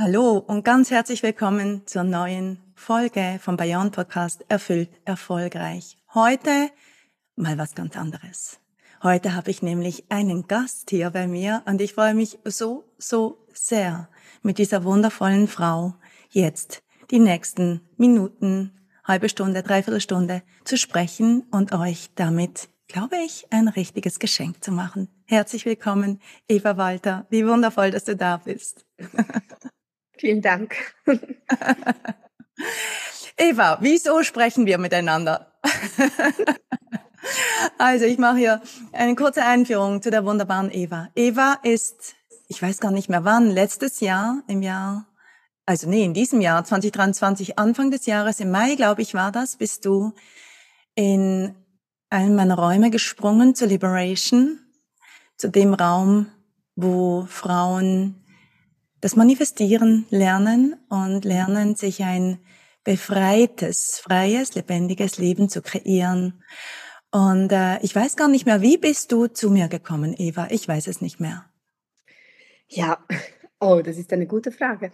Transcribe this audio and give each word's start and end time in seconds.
Hallo 0.00 0.38
und 0.38 0.64
ganz 0.64 0.92
herzlich 0.92 1.24
willkommen 1.24 1.84
zur 1.86 2.04
neuen 2.04 2.60
Folge 2.76 3.40
vom 3.42 3.56
Bayern 3.56 3.90
Podcast 3.90 4.44
Erfüllt 4.48 4.90
erfolgreich. 5.04 5.98
Heute 6.14 6.70
mal 7.34 7.58
was 7.58 7.74
ganz 7.74 7.96
anderes. 7.96 8.60
Heute 9.02 9.34
habe 9.34 9.50
ich 9.50 9.60
nämlich 9.60 10.04
einen 10.08 10.46
Gast 10.46 10.90
hier 10.90 11.10
bei 11.10 11.26
mir 11.26 11.64
und 11.66 11.80
ich 11.80 11.94
freue 11.94 12.14
mich 12.14 12.38
so, 12.44 12.84
so 12.96 13.44
sehr 13.52 14.08
mit 14.42 14.58
dieser 14.58 14.84
wundervollen 14.84 15.48
Frau 15.48 15.96
jetzt 16.30 16.84
die 17.10 17.18
nächsten 17.18 17.80
Minuten, 17.96 18.70
halbe 19.02 19.28
Stunde, 19.28 19.64
dreiviertel 19.64 20.00
Stunde 20.00 20.44
zu 20.64 20.78
sprechen 20.78 21.44
und 21.50 21.72
euch 21.72 22.10
damit, 22.14 22.68
glaube 22.86 23.16
ich, 23.16 23.48
ein 23.50 23.66
richtiges 23.66 24.20
Geschenk 24.20 24.62
zu 24.62 24.70
machen. 24.70 25.08
Herzlich 25.26 25.66
willkommen, 25.66 26.20
Eva 26.46 26.76
Walter. 26.76 27.26
Wie 27.30 27.44
wundervoll, 27.44 27.90
dass 27.90 28.04
du 28.04 28.14
da 28.14 28.36
bist. 28.36 28.86
Vielen 30.18 30.42
Dank. 30.42 30.74
Eva, 33.36 33.78
wieso 33.80 34.24
sprechen 34.24 34.66
wir 34.66 34.78
miteinander? 34.78 35.52
also 37.78 38.04
ich 38.04 38.18
mache 38.18 38.36
hier 38.36 38.60
eine 38.92 39.14
kurze 39.14 39.44
Einführung 39.44 40.02
zu 40.02 40.10
der 40.10 40.24
wunderbaren 40.24 40.72
Eva. 40.72 41.08
Eva 41.14 41.58
ist, 41.62 42.16
ich 42.48 42.60
weiß 42.60 42.80
gar 42.80 42.90
nicht 42.90 43.08
mehr 43.08 43.24
wann, 43.24 43.50
letztes 43.50 44.00
Jahr, 44.00 44.42
im 44.48 44.62
Jahr, 44.62 45.06
also 45.66 45.88
nee, 45.88 46.04
in 46.04 46.14
diesem 46.14 46.40
Jahr 46.40 46.64
2023, 46.64 47.58
Anfang 47.58 47.92
des 47.92 48.06
Jahres, 48.06 48.40
im 48.40 48.50
Mai, 48.50 48.74
glaube 48.74 49.02
ich, 49.02 49.14
war 49.14 49.30
das, 49.30 49.56
bist 49.56 49.84
du 49.84 50.14
in 50.96 51.54
einen 52.10 52.34
meiner 52.34 52.58
Räume 52.58 52.90
gesprungen 52.90 53.54
zur 53.54 53.68
Liberation, 53.68 54.58
zu 55.36 55.48
dem 55.48 55.74
Raum, 55.74 56.26
wo 56.74 57.24
Frauen 57.26 58.24
das 59.00 59.16
Manifestieren 59.16 60.06
lernen 60.10 60.76
und 60.88 61.24
lernen, 61.24 61.76
sich 61.76 62.02
ein 62.02 62.38
befreites, 62.84 64.00
freies, 64.02 64.54
lebendiges 64.54 65.18
Leben 65.18 65.48
zu 65.48 65.62
kreieren. 65.62 66.42
Und 67.10 67.52
äh, 67.52 67.78
ich 67.82 67.94
weiß 67.94 68.16
gar 68.16 68.28
nicht 68.28 68.46
mehr, 68.46 68.60
wie 68.62 68.76
bist 68.76 69.12
du 69.12 69.26
zu 69.26 69.50
mir 69.50 69.68
gekommen, 69.68 70.14
Eva? 70.16 70.48
Ich 70.50 70.66
weiß 70.66 70.86
es 70.88 71.00
nicht 71.00 71.20
mehr. 71.20 71.44
Ja, 72.68 73.04
oh, 73.60 73.80
das 73.84 73.96
ist 73.96 74.12
eine 74.12 74.26
gute 74.26 74.52
Frage. 74.52 74.90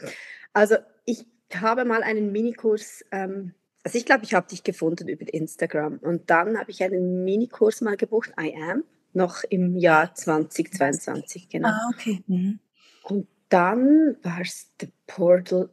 Also 0.53 0.77
ich 1.05 1.27
habe 1.55 1.85
mal 1.85 2.03
einen 2.03 2.33
Minikurs, 2.33 3.05
ähm, 3.11 3.55
also 3.83 3.99
ich 3.99 4.07
glaube, 4.07 4.25
ich 4.25 4.35
habe 4.35 4.49
dich 4.49 4.65
gefunden 4.65 5.09
über 5.09 5.33
Instagram 5.33 5.99
und 5.99 6.31
dann 6.31 6.59
habe 6.59 6.71
ich 6.71 6.83
einen 6.83 7.25
Minikurs 7.25 7.81
mal 7.81 7.97
gebucht, 7.97 8.33
I 8.41 8.55
Am, 8.57 8.85
noch 9.13 9.45
im 9.45 9.77
Jahr 9.77 10.15
2022, 10.15 11.49
genau. 11.49 11.69
Ah, 11.69 11.91
okay. 11.93 12.23
Mhm. 12.27 12.61
Und 13.03 13.29
dann 13.55 14.17
war 14.25 14.41
es 14.41 14.73
The 14.81 14.89
Portal 15.07 15.71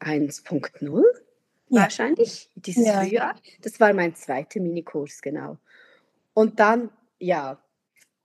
1.0 0.00 1.02
ja. 1.68 1.82
wahrscheinlich, 1.82 2.48
dieses 2.54 2.86
ja. 2.86 3.02
Frühjahr. 3.02 3.34
Das 3.60 3.78
war 3.78 3.92
mein 3.92 4.14
zweiter 4.14 4.58
Minikurs, 4.58 5.20
genau. 5.20 5.58
Und 6.32 6.58
dann, 6.60 6.88
ja, 7.18 7.62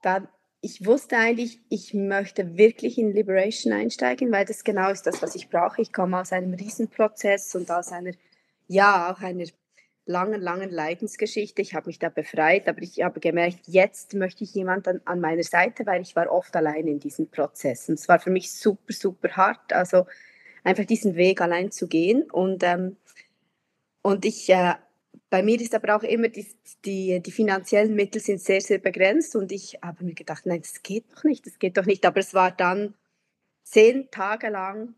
dann, 0.00 0.28
ich 0.62 0.86
wusste 0.86 1.18
eigentlich, 1.18 1.60
ich 1.68 1.92
möchte 1.92 2.56
wirklich 2.56 2.96
in 2.96 3.12
Liberation 3.12 3.74
einsteigen, 3.74 4.32
weil 4.32 4.46
das 4.46 4.64
genau 4.64 4.90
ist 4.90 5.06
das, 5.06 5.20
was 5.20 5.34
ich 5.34 5.50
brauche. 5.50 5.82
Ich 5.82 5.92
komme 5.92 6.18
aus 6.18 6.32
einem 6.32 6.54
Riesenprozess 6.54 7.54
und 7.54 7.70
aus 7.70 7.92
einer, 7.92 8.12
ja, 8.66 9.12
auch 9.12 9.20
einer 9.20 9.44
langen, 10.06 10.40
langen 10.40 10.70
Leidensgeschichte. 10.70 11.60
Ich 11.60 11.74
habe 11.74 11.88
mich 11.88 11.98
da 11.98 12.08
befreit, 12.08 12.68
aber 12.68 12.80
ich 12.80 13.02
habe 13.02 13.20
gemerkt, 13.20 13.60
jetzt 13.66 14.14
möchte 14.14 14.44
ich 14.44 14.54
jemanden 14.54 15.00
an 15.04 15.20
meiner 15.20 15.42
Seite, 15.42 15.84
weil 15.84 16.00
ich 16.00 16.16
war 16.16 16.30
oft 16.30 16.54
allein 16.56 16.86
in 16.86 17.00
diesen 17.00 17.28
Prozessen. 17.28 17.96
Es 17.96 18.08
war 18.08 18.20
für 18.20 18.30
mich 18.30 18.52
super, 18.52 18.92
super 18.92 19.36
hart, 19.36 19.72
also 19.72 20.06
einfach 20.64 20.84
diesen 20.84 21.16
Weg 21.16 21.40
allein 21.40 21.70
zu 21.70 21.88
gehen. 21.88 22.22
Und, 22.30 22.62
ähm, 22.62 22.96
und 24.02 24.24
ich, 24.24 24.48
äh, 24.48 24.74
bei 25.28 25.42
mir 25.42 25.60
ist 25.60 25.74
aber 25.74 25.96
auch 25.96 26.04
immer, 26.04 26.28
die, 26.28 26.46
die, 26.84 27.20
die 27.20 27.32
finanziellen 27.32 27.94
Mittel 27.94 28.20
sind 28.20 28.40
sehr, 28.40 28.60
sehr 28.60 28.78
begrenzt 28.78 29.34
und 29.34 29.50
ich 29.50 29.78
habe 29.82 30.04
mir 30.04 30.14
gedacht, 30.14 30.46
nein, 30.46 30.60
das 30.60 30.82
geht 30.82 31.04
doch 31.12 31.24
nicht, 31.24 31.46
das 31.46 31.58
geht 31.58 31.76
doch 31.76 31.84
nicht. 31.84 32.06
Aber 32.06 32.20
es 32.20 32.32
war 32.32 32.52
dann 32.52 32.94
zehn 33.64 34.08
Tage 34.12 34.50
lang 34.50 34.94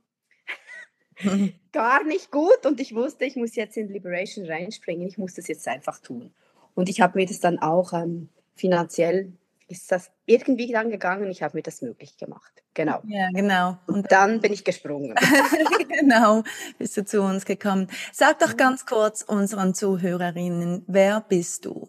gar 1.73 2.05
nicht 2.05 2.31
gut 2.31 2.67
und 2.67 2.81
ich 2.81 2.95
wusste, 2.95 3.25
ich 3.25 3.37
muss 3.37 3.57
jetzt 3.57 3.77
in 3.77 3.89
Liberation 3.89 4.47
reinspringen, 4.47 5.07
ich 5.07 5.19
muss 5.19 5.35
das 5.35 5.49
jetzt 5.49 5.67
einfach 5.69 5.99
tun. 6.01 6.33
Und 6.75 6.89
ich 6.89 7.01
habe 7.01 7.19
mir 7.19 7.27
das 7.27 7.41
dann 7.41 7.59
auch 7.59 7.93
ähm, 7.93 8.29
finanziell, 8.55 9.33
ist 9.69 9.93
das 9.93 10.11
irgendwie 10.27 10.73
dann 10.73 10.91
gegangen, 10.91 11.31
ich 11.31 11.43
habe 11.43 11.57
mir 11.57 11.63
das 11.63 11.83
möglich 11.83 12.17
gemacht. 12.17 12.63
Genau. 12.75 13.03
Ja, 13.07 13.29
genau. 13.33 13.77
Und 13.87 14.11
dann 14.11 14.41
bin 14.41 14.53
ich 14.53 14.65
gesprungen. 14.65 15.15
genau, 15.89 16.43
bist 16.79 16.97
du 16.97 17.05
zu 17.05 17.23
uns 17.23 17.45
gekommen. 17.45 17.89
Sag 18.13 18.39
doch 18.39 18.57
ganz 18.57 18.87
kurz 18.87 19.23
unseren 19.23 19.75
Zuhörerinnen, 19.75 20.85
wer 20.87 21.21
bist 21.21 21.65
du? 21.65 21.89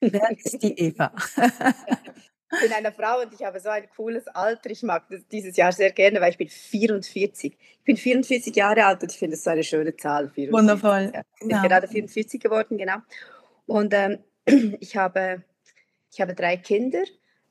Wer 0.00 0.30
ist 0.30 0.62
die 0.62 0.78
Eva? 0.78 1.12
Ich 2.52 2.60
bin 2.60 2.72
eine 2.72 2.92
Frau 2.92 3.20
und 3.20 3.32
ich 3.32 3.44
habe 3.44 3.60
so 3.60 3.68
ein 3.68 3.88
cooles 3.94 4.26
Alter. 4.28 4.70
Ich 4.70 4.82
mag 4.82 5.04
dieses 5.30 5.56
Jahr 5.56 5.72
sehr 5.72 5.92
gerne, 5.92 6.20
weil 6.20 6.30
ich 6.30 6.38
bin 6.38 6.48
44. 6.48 7.56
Ich 7.56 7.84
bin 7.84 7.96
44 7.96 8.54
Jahre 8.54 8.84
alt 8.86 9.02
und 9.02 9.12
ich 9.12 9.18
finde 9.18 9.36
es 9.36 9.44
so 9.44 9.50
eine 9.50 9.62
schöne 9.62 9.96
Zahl. 9.96 10.28
44. 10.28 10.52
Wundervoll. 10.52 11.12
Ja, 11.14 11.20
ich 11.20 11.40
bin 11.40 11.48
genau. 11.50 11.62
gerade 11.62 11.88
44 11.88 12.40
geworden, 12.40 12.76
genau. 12.76 12.96
Und 13.66 13.94
ähm, 13.94 14.18
ich, 14.80 14.96
habe, 14.96 15.44
ich 16.12 16.20
habe 16.20 16.34
drei 16.34 16.56
Kinder. 16.56 17.02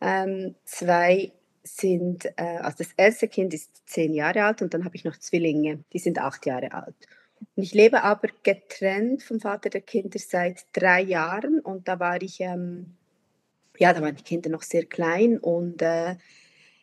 Ähm, 0.02 0.56
zwei 0.66 1.32
sind, 1.64 2.26
äh, 2.38 2.58
also 2.62 2.80
das 2.80 2.94
erste 2.98 3.28
Kind 3.28 3.54
ist 3.54 3.88
zehn 3.88 4.14
Jahre 4.14 4.44
alt 4.44 4.62
und 4.62 4.74
dann 4.74 4.86
habe 4.86 4.96
ich 4.96 5.06
noch 5.06 5.18
Zwillinge, 5.18 5.84
die 5.94 6.00
sind 6.00 6.20
acht 6.20 6.46
Jahre 6.46 6.74
alt. 6.74 6.96
Und 7.56 7.64
ich 7.64 7.74
lebe 7.74 8.04
aber 8.04 8.30
getrennt 8.44 9.24
vom 9.24 9.40
Vater 9.40 9.70
der 9.70 9.82
Kinder 9.82 10.20
seit 10.20 10.66
drei 10.74 11.02
Jahren 11.02 11.60
und 11.60 11.88
da 11.88 12.00
war 12.00 12.22
ich 12.22 12.40
ähm, 12.42 12.98
ja, 13.80 13.94
da 13.94 14.02
waren 14.02 14.16
die 14.16 14.24
Kinder 14.24 14.50
noch 14.50 14.64
sehr 14.64 14.86
klein 14.86 15.40
und 15.40 15.82
äh, 15.82 16.16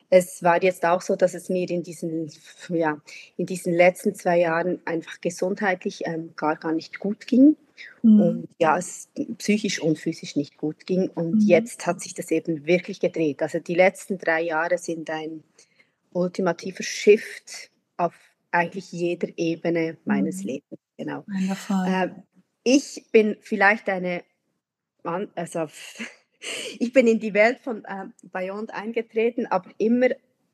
es 0.08 0.42
war 0.42 0.62
jetzt 0.62 0.84
auch 0.84 1.00
so, 1.00 1.16
dass 1.16 1.34
es 1.34 1.48
mir 1.48 1.68
in 1.68 1.82
diesen, 1.82 2.30
ja, 2.68 3.00
in 3.36 3.46
diesen 3.46 3.74
letzten 3.74 4.14
zwei 4.14 4.38
Jahren 4.38 4.80
einfach 4.84 5.20
gesundheitlich 5.20 6.02
ähm, 6.06 6.32
gar, 6.36 6.56
gar 6.56 6.72
nicht 6.72 6.98
gut 6.98 7.26
ging. 7.26 7.56
Mhm. 8.02 8.20
Und 8.20 8.48
ja, 8.58 8.78
es 8.78 9.08
psychisch 9.38 9.80
und 9.80 9.98
physisch 9.98 10.36
nicht 10.36 10.56
gut 10.56 10.86
ging. 10.86 11.08
Und 11.08 11.34
mhm. 11.34 11.40
jetzt 11.40 11.86
hat 11.86 12.00
sich 12.00 12.14
das 12.14 12.30
eben 12.30 12.66
wirklich 12.66 13.00
gedreht. 13.00 13.42
Also 13.42 13.58
die 13.58 13.74
letzten 13.74 14.18
drei 14.18 14.42
Jahre 14.42 14.78
sind 14.78 15.10
ein 15.10 15.42
ultimativer 16.12 16.82
Shift 16.84 17.70
auf 17.96 18.14
eigentlich 18.52 18.92
jeder 18.92 19.28
Ebene 19.36 19.98
meines 20.04 20.42
mhm. 20.42 20.48
Lebens. 20.48 20.80
Genau. 20.96 21.24
Äh, 21.86 22.08
ich 22.62 23.06
bin 23.12 23.36
vielleicht 23.40 23.88
eine, 23.88 24.22
also 25.34 25.66
ich 26.78 26.92
bin 26.92 27.06
in 27.06 27.20
die 27.20 27.34
Welt 27.34 27.60
von 27.60 27.84
äh, 27.84 28.06
Beyond 28.22 28.72
eingetreten, 28.72 29.46
aber 29.46 29.70
immer 29.78 30.08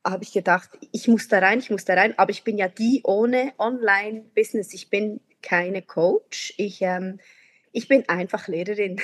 habe 0.05 0.25
ich 0.25 0.33
gedacht, 0.33 0.71
ich 0.91 1.09
muss 1.09 1.29
da 1.29 1.39
rein, 1.39 1.61
ich 1.61 1.71
muss 1.71 1.85
da 1.85 1.95
rein, 1.95 2.15
aber 2.19 2.31
ich 2.31 2.43
bin 2.43 2.59
ja 2.59 2.69
die 2.69 3.03
ohne 3.05 3.53
Online-Business. 3.59 4.75
Ich 4.75 4.91
bin 4.91 5.21
keine 5.43 5.83
Coach. 5.83 6.55
Ich, 6.57 6.83
ähm, 6.83 7.21
ich 7.73 7.89
bin 7.89 8.09
einfach 8.09 8.49
Lehrerin. 8.49 9.01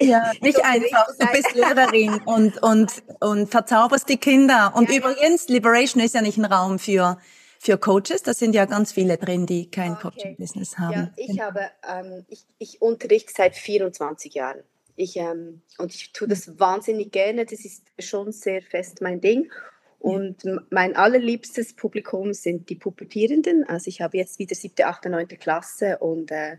Ja, 0.00 0.32
nicht 0.40 0.64
einfach. 0.64 1.06
Du 1.18 1.26
bist 1.32 1.54
Lehrerin 1.54 2.20
und, 2.24 2.62
und, 2.62 3.02
und 3.20 3.50
verzauberst 3.50 4.08
die 4.08 4.16
Kinder. 4.16 4.72
Und 4.74 4.90
ja, 4.90 4.96
übrigens, 4.96 5.48
Liberation 5.48 6.02
ist 6.02 6.14
ja 6.14 6.22
nicht 6.22 6.38
ein 6.38 6.44
Raum 6.44 6.78
für 6.78 7.18
für 7.64 7.78
Coaches. 7.78 8.22
Da 8.22 8.34
sind 8.34 8.54
ja 8.54 8.66
ganz 8.66 8.92
viele 8.92 9.16
drin, 9.16 9.46
die 9.46 9.70
kein 9.70 9.92
okay. 9.92 10.02
Coaching-Business 10.02 10.78
haben. 10.78 10.92
Ja, 10.92 11.10
ich 11.16 11.40
habe, 11.40 11.70
ähm, 11.88 12.26
ich, 12.28 12.44
ich 12.58 12.82
unterrichte 12.82 13.32
seit 13.34 13.56
24 13.56 14.34
Jahren. 14.34 14.62
Ich, 14.96 15.16
ähm, 15.16 15.62
und 15.78 15.94
ich 15.94 16.12
tue 16.12 16.28
das 16.28 16.58
wahnsinnig 16.58 17.12
gerne. 17.12 17.44
Das 17.44 17.64
ist 17.64 17.84
schon 17.98 18.32
sehr 18.32 18.62
fest 18.62 19.00
mein 19.00 19.20
Ding. 19.20 19.50
Und 19.98 20.44
mein 20.70 20.96
allerliebstes 20.96 21.74
Publikum 21.74 22.34
sind 22.34 22.68
die 22.68 22.74
Pubertierenden. 22.74 23.64
Also 23.66 23.88
ich 23.88 24.02
habe 24.02 24.18
jetzt 24.18 24.38
wieder 24.38 24.54
siebte, 24.54 24.86
achte, 24.86 25.08
neunte 25.08 25.38
Klasse 25.38 25.96
und 25.98 26.30
äh, 26.30 26.58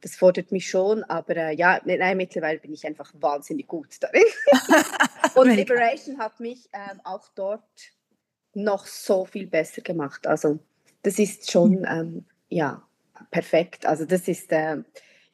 das 0.00 0.16
fordert 0.16 0.50
mich 0.50 0.68
schon, 0.68 1.04
aber 1.04 1.36
äh, 1.36 1.54
ja, 1.54 1.80
nein, 1.84 2.16
mittlerweile 2.16 2.58
bin 2.58 2.72
ich 2.74 2.84
einfach 2.84 3.12
wahnsinnig 3.20 3.68
gut 3.68 3.86
darin. 4.00 4.24
und 5.36 5.50
Liberation 5.50 6.18
hat 6.18 6.40
mich 6.40 6.68
ähm, 6.72 7.00
auch 7.04 7.28
dort 7.36 7.62
noch 8.52 8.84
so 8.84 9.24
viel 9.24 9.46
besser 9.46 9.80
gemacht. 9.82 10.26
Also 10.26 10.58
das 11.02 11.20
ist 11.20 11.52
schon, 11.52 11.86
ähm, 11.88 12.24
ja, 12.48 12.82
perfekt. 13.30 13.86
Also 13.86 14.04
das 14.04 14.26
ist, 14.26 14.50
äh, 14.50 14.78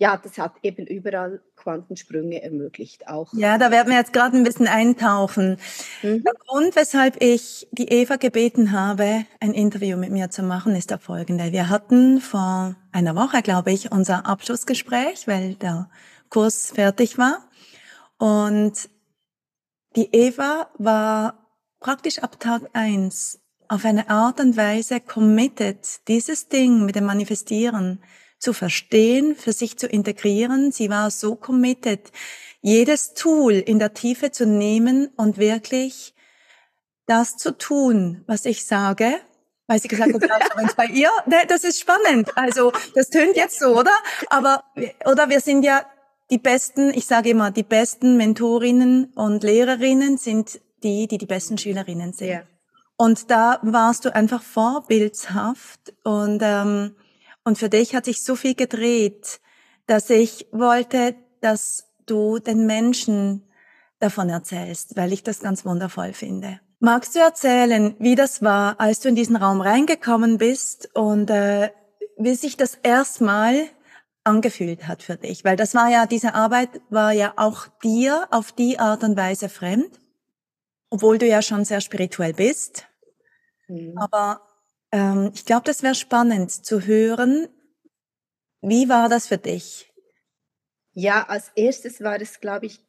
ja, 0.01 0.17
das 0.17 0.39
hat 0.39 0.53
eben 0.63 0.87
überall 0.87 1.43
Quantensprünge 1.57 2.41
ermöglicht. 2.41 3.09
Auch. 3.09 3.33
Ja, 3.35 3.59
da 3.59 3.73
werden 3.73 3.91
wir 3.91 3.99
jetzt 3.99 4.13
gerade 4.13 4.37
ein 4.37 4.45
bisschen 4.45 4.69
eintauchen. 4.69 5.59
Mhm. 6.03 6.23
Der 6.23 6.35
Grund, 6.47 6.77
weshalb 6.77 7.21
ich 7.21 7.67
die 7.73 7.89
Eva 7.89 8.15
gebeten 8.15 8.71
habe, 8.71 9.25
ein 9.41 9.53
Interview 9.53 9.97
mit 9.97 10.13
mir 10.13 10.31
zu 10.31 10.45
machen, 10.45 10.77
ist 10.77 10.91
der 10.91 10.99
folgende. 10.99 11.51
Wir 11.51 11.69
hatten 11.69 12.21
vor 12.21 12.77
einer 12.93 13.17
Woche, 13.17 13.43
glaube 13.43 13.73
ich, 13.73 13.91
unser 13.91 14.25
Abschlussgespräch, 14.25 15.27
weil 15.27 15.55
der 15.57 15.91
Kurs 16.31 16.71
fertig 16.71 17.19
war. 17.19 17.49
Und 18.19 18.89
die 19.97 20.09
Eva 20.13 20.71
war 20.79 21.45
praktisch 21.81 22.21
ab 22.21 22.39
Tag 22.39 22.63
eins 22.73 23.41
auf 23.67 23.85
eine 23.85 24.09
Art 24.09 24.39
und 24.39 24.57
Weise 24.57 25.01
committed, 25.01 26.07
dieses 26.07 26.49
Ding 26.49 26.85
mit 26.87 26.95
dem 26.95 27.05
Manifestieren 27.05 28.01
zu 28.39 28.53
verstehen, 28.53 29.37
für 29.37 29.53
sich 29.53 29.79
zu 29.79 29.87
integrieren. 29.87 30.73
Sie 30.73 30.91
war 30.91 31.11
so 31.11 31.35
committed, 31.35 32.13
jedes 32.61 33.15
Tool 33.15 33.55
in 33.55 33.79
der 33.79 33.95
Tiefe 33.95 34.31
zu 34.31 34.47
nehmen 34.47 35.09
und 35.17 35.39
wirklich 35.39 36.15
das 37.07 37.37
zu 37.37 37.57
tun, 37.57 38.25
was 38.27 38.45
ich 38.45 38.67
sage. 38.67 39.15
Weil 39.67 39.81
sie 39.81 39.89
gesagt 39.89 40.15
hat, 40.15 40.57
wenn 40.57 40.67
es 40.67 40.75
bei 40.75 40.87
ihr, 40.87 41.11
ne, 41.27 41.37
das 41.47 41.63
ist 41.63 41.79
spannend. 41.79 42.31
Also 42.37 42.73
das 42.95 43.11
tönt 43.11 43.37
jetzt 43.37 43.59
so, 43.59 43.79
oder? 43.79 43.93
Aber 44.31 44.65
oder 45.05 45.29
wir 45.29 45.41
sind 45.41 45.63
ja 45.63 45.85
die 46.31 46.39
besten, 46.39 46.91
ich 46.91 47.07
sage 47.07 47.31
immer, 47.31 47.51
die 47.51 47.63
besten 47.63 48.17
Mentorinnen 48.17 49.13
und 49.15 49.43
Lehrerinnen 49.43 50.17
sind 50.17 50.61
die, 50.83 51.07
die 51.07 51.19
die 51.19 51.27
besten 51.27 51.59
Schülerinnen 51.59 52.13
sind. 52.13 52.29
Ja. 52.29 52.43
Und 52.97 53.31
da 53.31 53.59
warst 53.63 54.05
du 54.05 54.15
einfach 54.15 54.43
vorbildshaft 54.43 55.95
und 56.03 56.41
ähm, 56.43 56.97
und 57.49 57.57
für 57.57 57.71
dich 57.71 57.95
hat 57.95 58.05
sich 58.05 58.23
so 58.23 58.37
viel 58.37 58.55
gedreht, 58.55 59.41
dass 59.87 60.11
ich 60.11 60.47
wollte, 60.53 61.17
dass 61.41 61.87
du 62.05 62.39
den 62.39 62.67
Menschen 62.67 63.43
davon 64.01 64.29
erzählst, 64.29 64.97
weil 64.97 65.15
ich 65.15 65.23
das 65.23 65.41
ganz 65.41 65.65
wundervoll 65.65 66.13
finde. 66.13 66.61
Magst 66.79 67.17
du 67.17 67.21
erzählen, 67.21 67.97
wie 67.99 68.17
das 68.17 68.43
war, 68.43 68.79
als 68.79 69.01
du 69.01 69.09
in 69.09 69.15
diesen 69.15 69.35
Raum 69.35 69.63
reingekommen 69.63 70.37
bist 70.37 70.95
und 70.95 71.31
äh, 71.31 71.71
wie 72.19 72.35
sich 72.35 72.59
das 72.59 72.75
erstmal 72.75 73.67
angefühlt 74.25 74.87
hat 74.87 75.03
für 75.03 75.17
dich? 75.17 75.43
Weil 75.43 75.57
das 75.57 75.75
war 75.75 75.89
ja, 75.89 76.05
diese 76.05 76.35
Arbeit 76.35 76.83
war 76.91 77.13
ja 77.13 77.33
auch 77.37 77.67
dir 77.83 78.29
auf 78.31 78.53
die 78.53 78.79
Art 78.79 79.03
und 79.05 79.17
Weise 79.17 79.49
fremd, 79.49 79.99
obwohl 80.91 81.17
du 81.17 81.27
ja 81.27 81.41
schon 81.41 81.65
sehr 81.65 81.81
spirituell 81.81 82.35
bist. 82.35 82.87
Mhm. 83.69 83.97
Aber 83.97 84.43
ähm, 84.93 85.31
ich 85.35 85.45
glaube, 85.45 85.65
das 85.65 85.83
wäre 85.83 85.95
spannend 85.95 86.51
zu 86.51 86.87
hören. 86.87 87.49
Wie 88.61 88.89
war 88.89 89.09
das 89.09 89.29
für 89.29 89.39
dich? 89.39 89.93
Ja, 90.93 91.25
als 91.29 91.53
erstes 91.55 92.03
war 92.03 92.21
es, 92.21 92.41
glaube 92.41 92.67
ich, 92.67 92.81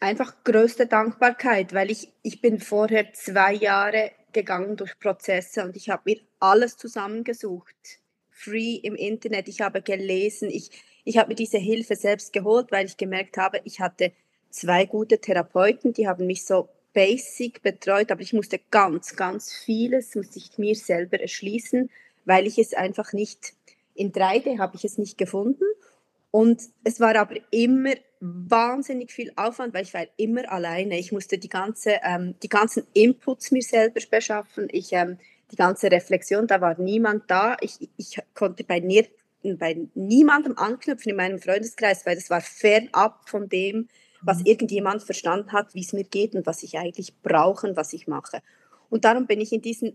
einfach 0.00 0.44
größte 0.44 0.86
Dankbarkeit, 0.86 1.72
weil 1.72 1.90
ich, 1.90 2.12
ich 2.22 2.40
bin 2.40 2.60
vorher 2.60 3.12
zwei 3.12 3.54
Jahre 3.54 4.10
gegangen 4.32 4.76
durch 4.76 4.98
Prozesse 4.98 5.64
und 5.64 5.76
ich 5.76 5.88
habe 5.88 6.02
mir 6.06 6.20
alles 6.40 6.76
zusammengesucht. 6.76 8.00
Free 8.28 8.74
im 8.76 8.96
Internet, 8.96 9.48
ich 9.48 9.60
habe 9.60 9.80
gelesen, 9.80 10.50
ich, 10.50 10.70
ich 11.04 11.16
habe 11.18 11.28
mir 11.28 11.36
diese 11.36 11.58
Hilfe 11.58 11.94
selbst 11.94 12.32
geholt, 12.32 12.72
weil 12.72 12.86
ich 12.86 12.96
gemerkt 12.96 13.36
habe, 13.36 13.60
ich 13.64 13.80
hatte 13.80 14.12
zwei 14.50 14.86
gute 14.86 15.20
Therapeuten, 15.20 15.92
die 15.92 16.08
haben 16.08 16.26
mich 16.26 16.44
so 16.44 16.68
basic 16.94 17.62
betreut, 17.62 18.10
aber 18.10 18.22
ich 18.22 18.32
musste 18.32 18.60
ganz, 18.70 19.16
ganz 19.16 19.52
vieles, 19.52 20.14
musste 20.14 20.38
ich 20.38 20.56
mir 20.56 20.74
selber 20.74 21.20
erschließen, 21.20 21.90
weil 22.24 22.46
ich 22.46 22.58
es 22.58 22.72
einfach 22.72 23.12
nicht, 23.12 23.52
in 23.94 24.12
3D 24.12 24.58
habe 24.58 24.76
ich 24.76 24.84
es 24.84 24.96
nicht 24.96 25.18
gefunden. 25.18 25.64
Und 26.30 26.62
es 26.82 26.98
war 26.98 27.14
aber 27.16 27.36
immer 27.50 27.94
wahnsinnig 28.20 29.12
viel 29.12 29.32
Aufwand, 29.36 29.74
weil 29.74 29.84
ich 29.84 29.94
war 29.94 30.06
immer 30.16 30.50
alleine. 30.50 30.98
Ich 30.98 31.12
musste 31.12 31.38
die, 31.38 31.48
ganze, 31.48 32.00
ähm, 32.02 32.34
die 32.42 32.48
ganzen 32.48 32.84
Inputs 32.94 33.50
mir 33.50 33.62
selber 33.62 34.00
beschaffen. 34.10 34.68
Ich, 34.72 34.92
ähm, 34.92 35.18
die 35.52 35.56
ganze 35.56 35.90
Reflexion, 35.92 36.46
da 36.46 36.60
war 36.60 36.78
niemand 36.80 37.30
da. 37.30 37.56
Ich, 37.60 37.88
ich 37.96 38.18
konnte 38.34 38.64
bei, 38.64 38.80
nie, 38.80 39.06
bei 39.42 39.76
niemandem 39.94 40.56
anknüpfen 40.56 41.10
in 41.10 41.16
meinem 41.16 41.38
Freundeskreis, 41.38 42.06
weil 42.06 42.16
das 42.16 42.30
war 42.30 42.40
fernab 42.40 43.28
von 43.28 43.48
dem, 43.48 43.88
was 44.24 44.38
mhm. 44.38 44.46
irgendjemand 44.46 45.02
verstanden 45.02 45.52
hat, 45.52 45.74
wie 45.74 45.82
es 45.82 45.92
mir 45.92 46.04
geht 46.04 46.34
und 46.34 46.46
was 46.46 46.62
ich 46.62 46.78
eigentlich 46.78 47.14
brauche 47.22 47.68
und 47.68 47.76
was 47.76 47.92
ich 47.92 48.06
mache. 48.06 48.42
Und 48.90 49.04
darum 49.04 49.26
bin 49.26 49.40
ich 49.40 49.52
in 49.52 49.62
diesen, 49.62 49.94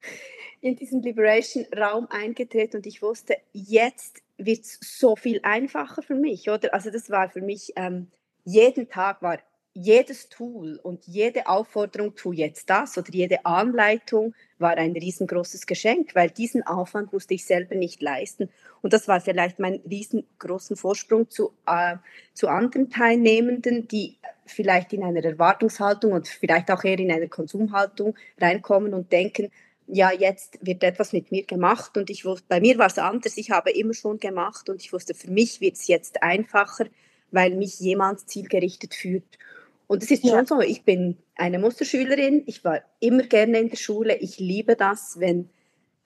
in 0.60 0.76
diesen 0.76 1.02
Liberation-Raum 1.02 2.08
eingetreten 2.10 2.78
und 2.78 2.86
ich 2.86 3.02
wusste, 3.02 3.36
jetzt 3.52 4.22
wird 4.36 4.60
es 4.60 4.78
so 4.80 5.16
viel 5.16 5.40
einfacher 5.42 6.02
für 6.02 6.14
mich, 6.14 6.48
oder? 6.50 6.74
Also 6.74 6.90
das 6.90 7.10
war 7.10 7.28
für 7.30 7.40
mich, 7.40 7.72
ähm, 7.76 8.08
jeden 8.44 8.88
Tag 8.88 9.22
war 9.22 9.38
jedes 9.74 10.28
Tool 10.28 10.78
und 10.82 11.04
jede 11.06 11.48
Aufforderung, 11.48 12.14
tu 12.14 12.32
jetzt 12.32 12.70
das 12.70 12.96
oder 12.96 13.10
jede 13.10 13.44
Anleitung 13.44 14.32
war 14.58 14.76
ein 14.76 14.92
riesengroßes 14.92 15.66
Geschenk, 15.66 16.14
weil 16.14 16.30
diesen 16.30 16.64
Aufwand 16.64 17.12
musste 17.12 17.34
ich 17.34 17.44
selber 17.44 17.74
nicht 17.74 18.00
leisten. 18.00 18.48
Und 18.82 18.92
das 18.92 19.08
war 19.08 19.20
vielleicht 19.20 19.58
mein 19.58 19.80
riesengroßen 19.88 20.76
Vorsprung 20.76 21.28
zu, 21.28 21.52
äh, 21.66 21.96
zu 22.34 22.48
anderen 22.48 22.88
Teilnehmenden, 22.88 23.88
die 23.88 24.16
vielleicht 24.46 24.92
in 24.92 25.02
einer 25.02 25.24
Erwartungshaltung 25.24 26.12
und 26.12 26.28
vielleicht 26.28 26.70
auch 26.70 26.84
eher 26.84 26.98
in 27.00 27.10
einer 27.10 27.28
Konsumhaltung 27.28 28.14
reinkommen 28.38 28.94
und 28.94 29.10
denken, 29.10 29.50
ja, 29.86 30.12
jetzt 30.12 30.58
wird 30.62 30.82
etwas 30.82 31.12
mit 31.12 31.30
mir 31.30 31.44
gemacht 31.44 31.96
und 31.96 32.10
ich 32.10 32.24
wusste, 32.24 32.46
bei 32.48 32.60
mir 32.60 32.78
war 32.78 32.86
es 32.86 32.98
anders, 32.98 33.36
ich 33.36 33.50
habe 33.50 33.70
immer 33.70 33.92
schon 33.92 34.18
gemacht 34.18 34.68
und 34.70 34.80
ich 34.82 34.92
wusste, 34.92 35.14
für 35.14 35.30
mich 35.30 35.60
wird 35.60 35.74
es 35.74 35.88
jetzt 35.88 36.22
einfacher, 36.22 36.86
weil 37.30 37.56
mich 37.56 37.80
jemand 37.80 38.28
zielgerichtet 38.28 38.94
führt. 38.94 39.38
Und 39.86 40.02
es 40.02 40.10
ist 40.10 40.24
ja. 40.24 40.32
schon 40.32 40.46
so, 40.46 40.60
ich 40.60 40.84
bin 40.84 41.18
eine 41.36 41.58
Musterschülerin, 41.58 42.42
ich 42.46 42.64
war 42.64 42.80
immer 43.00 43.24
gerne 43.24 43.58
in 43.58 43.68
der 43.68 43.76
Schule, 43.76 44.16
ich 44.16 44.38
liebe 44.38 44.76
das, 44.76 45.20
wenn 45.20 45.50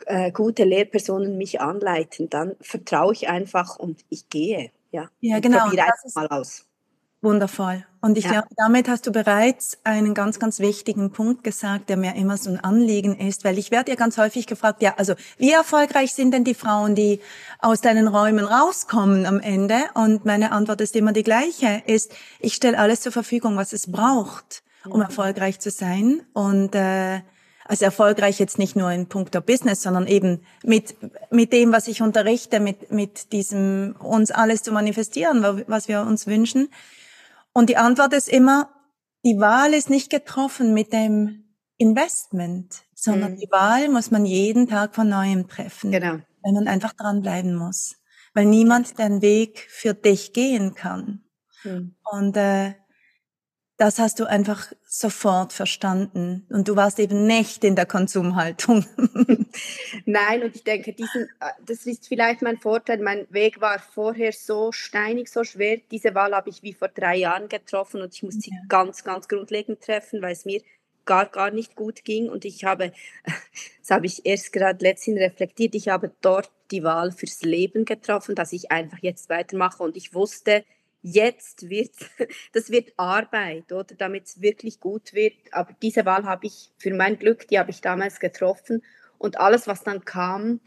äh, 0.07 0.33
gute 0.33 0.65
Lehrpersonen 0.65 1.37
mich 1.37 1.61
anleiten, 1.61 2.29
dann 2.29 2.57
vertraue 2.61 3.13
ich 3.13 3.29
einfach 3.29 3.79
und 3.79 4.05
ich 4.09 4.29
gehe. 4.29 4.71
Ja, 4.91 5.11
ja 5.21 5.41
genau. 5.41 5.65
Probiere 5.65 5.87
einfach 5.87 6.15
mal 6.15 6.29
aus. 6.29 6.68
Wundervoll. 7.21 7.85
Und 8.01 8.17
ich 8.17 8.25
ja. 8.25 8.31
glaube, 8.31 8.49
damit 8.57 8.89
hast 8.89 9.07
du 9.07 9.11
bereits 9.11 9.79
einen 9.83 10.15
ganz, 10.15 10.39
ganz 10.39 10.61
wichtigen 10.61 11.11
Punkt 11.11 11.43
gesagt, 11.43 11.89
der 11.89 11.97
mir 11.97 12.15
immer 12.15 12.37
so 12.37 12.49
ein 12.49 12.61
Anliegen 12.61 13.19
ist, 13.19 13.45
weil 13.45 13.59
ich 13.59 13.73
werde 13.73 13.91
ja 13.91 13.97
ganz 13.97 14.19
häufig 14.19 14.47
gefragt, 14.47 14.83
ja, 14.83 14.95
also 14.97 15.15
wie 15.37 15.51
erfolgreich 15.51 16.13
sind 16.15 16.33
denn 16.33 16.45
die 16.45 16.55
Frauen, 16.55 16.95
die 16.95 17.21
aus 17.59 17.81
deinen 17.81 18.07
Räumen 18.07 18.45
rauskommen 18.45 19.27
am 19.27 19.41
Ende? 19.41 19.79
Und 19.95 20.25
meine 20.27 20.53
Antwort 20.53 20.81
ist 20.81 20.95
immer 20.95 21.13
die 21.13 21.25
gleiche, 21.25 21.83
ist, 21.87 22.13
ich 22.39 22.55
stelle 22.55 22.79
alles 22.79 23.01
zur 23.01 23.11
Verfügung, 23.11 23.57
was 23.57 23.73
es 23.73 23.91
braucht, 23.91 24.63
um 24.89 25.01
erfolgreich 25.01 25.59
zu 25.59 25.73
sein. 25.73 26.23
Und 26.35 26.77
äh, 26.77 27.23
also 27.65 27.85
erfolgreich 27.85 28.39
jetzt 28.39 28.59
nicht 28.59 28.77
nur 28.77 28.93
in 28.93 29.09
puncto 29.09 29.41
Business, 29.41 29.83
sondern 29.83 30.07
eben 30.07 30.41
mit, 30.63 30.95
mit 31.31 31.53
dem, 31.53 31.73
was 31.73 31.89
ich 31.89 32.01
unterrichte, 32.01 32.61
mit, 32.61 32.93
mit 32.93 33.33
diesem 33.33 33.97
uns 33.99 34.31
alles 34.31 34.63
zu 34.63 34.71
manifestieren, 34.71 35.65
was 35.67 35.89
wir 35.89 36.03
uns 36.03 36.29
wünschen. 36.29 36.69
Und 37.53 37.71
die 37.71 37.77
Antwort 37.77 38.13
ist 38.13 38.29
immer, 38.29 38.71
die 39.25 39.39
Wahl 39.39 39.75
ist 39.75 39.91
nicht 39.91 40.11
getroffen 40.11 40.75
mit 40.75 40.93
dem 40.93 41.45
Investment, 41.77 42.83
sondern 42.95 43.33
mhm. 43.33 43.37
die 43.39 43.49
Wahl 43.51 43.89
muss 43.89 44.11
man 44.11 44.27
jeden 44.27 44.69
Tag 44.69 44.95
von 44.95 45.09
neuem 45.09 45.49
treffen. 45.49 45.91
Genau. 45.91 46.19
Wenn 46.43 46.55
man 46.55 46.69
einfach 46.69 46.93
dranbleiben 46.93 47.55
muss. 47.55 47.97
Weil 48.35 48.47
niemand 48.47 48.99
den 48.99 49.23
Weg 49.23 49.67
für 49.71 49.95
dich 49.95 50.33
gehen 50.33 50.75
kann. 50.75 51.25
Mhm. 51.65 51.97
Und 52.05 52.37
äh, 52.37 52.75
das 53.77 53.99
hast 53.99 54.19
du 54.19 54.25
einfach 54.27 54.73
sofort 54.85 55.53
verstanden. 55.53 56.47
Und 56.51 56.69
du 56.69 56.77
warst 56.77 56.99
eben 56.99 57.27
nicht 57.27 57.65
in 57.65 57.77
der 57.77 57.87
Konsumhaltung. 57.87 58.85
Nein, 60.05 60.43
und 60.43 60.57
ich 60.57 60.65
denke, 60.65 60.93
diesen, 60.93 61.25
äh, 61.41 61.51
das 61.65 61.87
ist 61.87 62.09
vielleicht 62.09 62.43
mein 62.43 62.59
Vorteil. 62.59 62.99
Mein 62.99 63.27
Weg 63.31 63.61
war 63.61 63.79
vorher 63.79 64.33
so 64.33 64.73
steinig, 64.73 65.29
so 65.29 65.45
schwer. 65.45 65.81
Diese 65.91 66.15
Wahl 66.15 66.35
habe 66.35 66.51
ich 66.51 66.63
wie 66.63 66.73
vor 66.73 66.89
drei 66.89 67.17
Jahren 67.17 67.49
getroffen 67.49 68.03
und 68.03 68.15
ich 68.15 68.23
musste 68.23 68.43
sie 68.43 68.53
ganz, 68.69 69.05
ganz 69.05 69.29
grundlegend 69.29 69.81
treffen, 69.81 70.23
weil 70.23 70.33
es 70.33 70.45
mir 70.45 70.63
gar, 71.05 71.27
gar 71.27 71.51
nicht 71.51 71.75
gut 71.75 72.05
ging. 72.05 72.29
Und 72.29 72.45
ich 72.45 72.65
habe, 72.65 72.93
das 73.81 73.91
habe 73.91 74.07
ich 74.07 74.25
erst 74.27 74.53
gerade 74.53 74.85
letztens 74.85 75.19
reflektiert, 75.19 75.75
ich 75.75 75.89
habe 75.89 76.13
dort 76.21 76.51
die 76.71 76.85
Wahl 76.85 77.13
fürs 77.13 77.43
Leben 77.43 77.85
getroffen, 77.85 78.35
dass 78.35 78.53
ich 78.53 78.71
einfach 78.71 78.99
jetzt 79.01 79.31
weitermache. 79.31 79.83
Und 79.83 79.97
ich 79.97 80.15
wusste, 80.15 80.65
jetzt 81.03 81.69
wird, 81.69 81.95
das 82.53 82.71
wird 82.71 82.93
Arbeit, 82.97 83.73
oder 83.73 83.95
damit 83.97 84.27
es 84.27 84.41
wirklich 84.41 84.81
gut 84.81 85.15
wird. 85.15 85.35
Aber 85.53 85.75
diese 85.83 86.05
Wahl 86.05 86.25
habe 86.25 86.47
ich 86.47 86.71
für 86.79 86.93
mein 86.93 87.19
Glück, 87.19 87.49
die 87.49 87.59
habe 87.59 87.71
ich 87.71 87.81
damals 87.81 88.21
getroffen. 88.21 88.83
Und 89.19 89.39
alles, 89.39 89.67
was 89.67 89.83
dann 89.83 90.05
kam, 90.05 90.61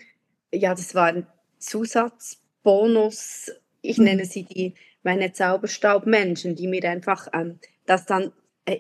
ja, 0.53 0.75
das 0.75 0.93
war 0.93 1.07
ein 1.07 1.27
Zusatzbonus. 1.57 3.51
Ich 3.81 3.97
mhm. 3.97 4.03
nenne 4.05 4.25
sie 4.25 4.43
die 4.43 4.75
meine 5.03 5.31
Zauberstaubmenschen, 5.31 6.55
die 6.55 6.67
mir 6.67 6.83
einfach 6.89 7.27
ähm, 7.33 7.59
das 7.85 8.05
dann 8.05 8.31
äh, 8.65 8.77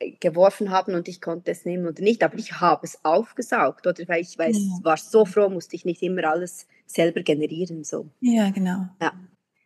hingeworfen 0.00 0.70
haben 0.70 0.94
und 0.94 1.06
ich 1.08 1.20
konnte 1.20 1.50
es 1.52 1.64
nehmen 1.64 1.86
oder 1.86 2.02
nicht. 2.02 2.22
Aber 2.22 2.36
ich 2.36 2.60
habe 2.60 2.84
es 2.84 3.04
aufgesaugt, 3.04 3.86
oder 3.86 4.02
weil 4.08 4.22
ich 4.22 4.38
weiß, 4.38 4.56
ja. 4.56 4.84
war 4.84 4.96
so 4.96 5.24
froh, 5.24 5.48
musste 5.48 5.76
ich 5.76 5.84
nicht 5.84 6.02
immer 6.02 6.24
alles 6.24 6.66
selber 6.86 7.22
generieren. 7.22 7.84
So. 7.84 8.08
Ja, 8.20 8.50
genau. 8.50 8.88
Ja, 9.00 9.12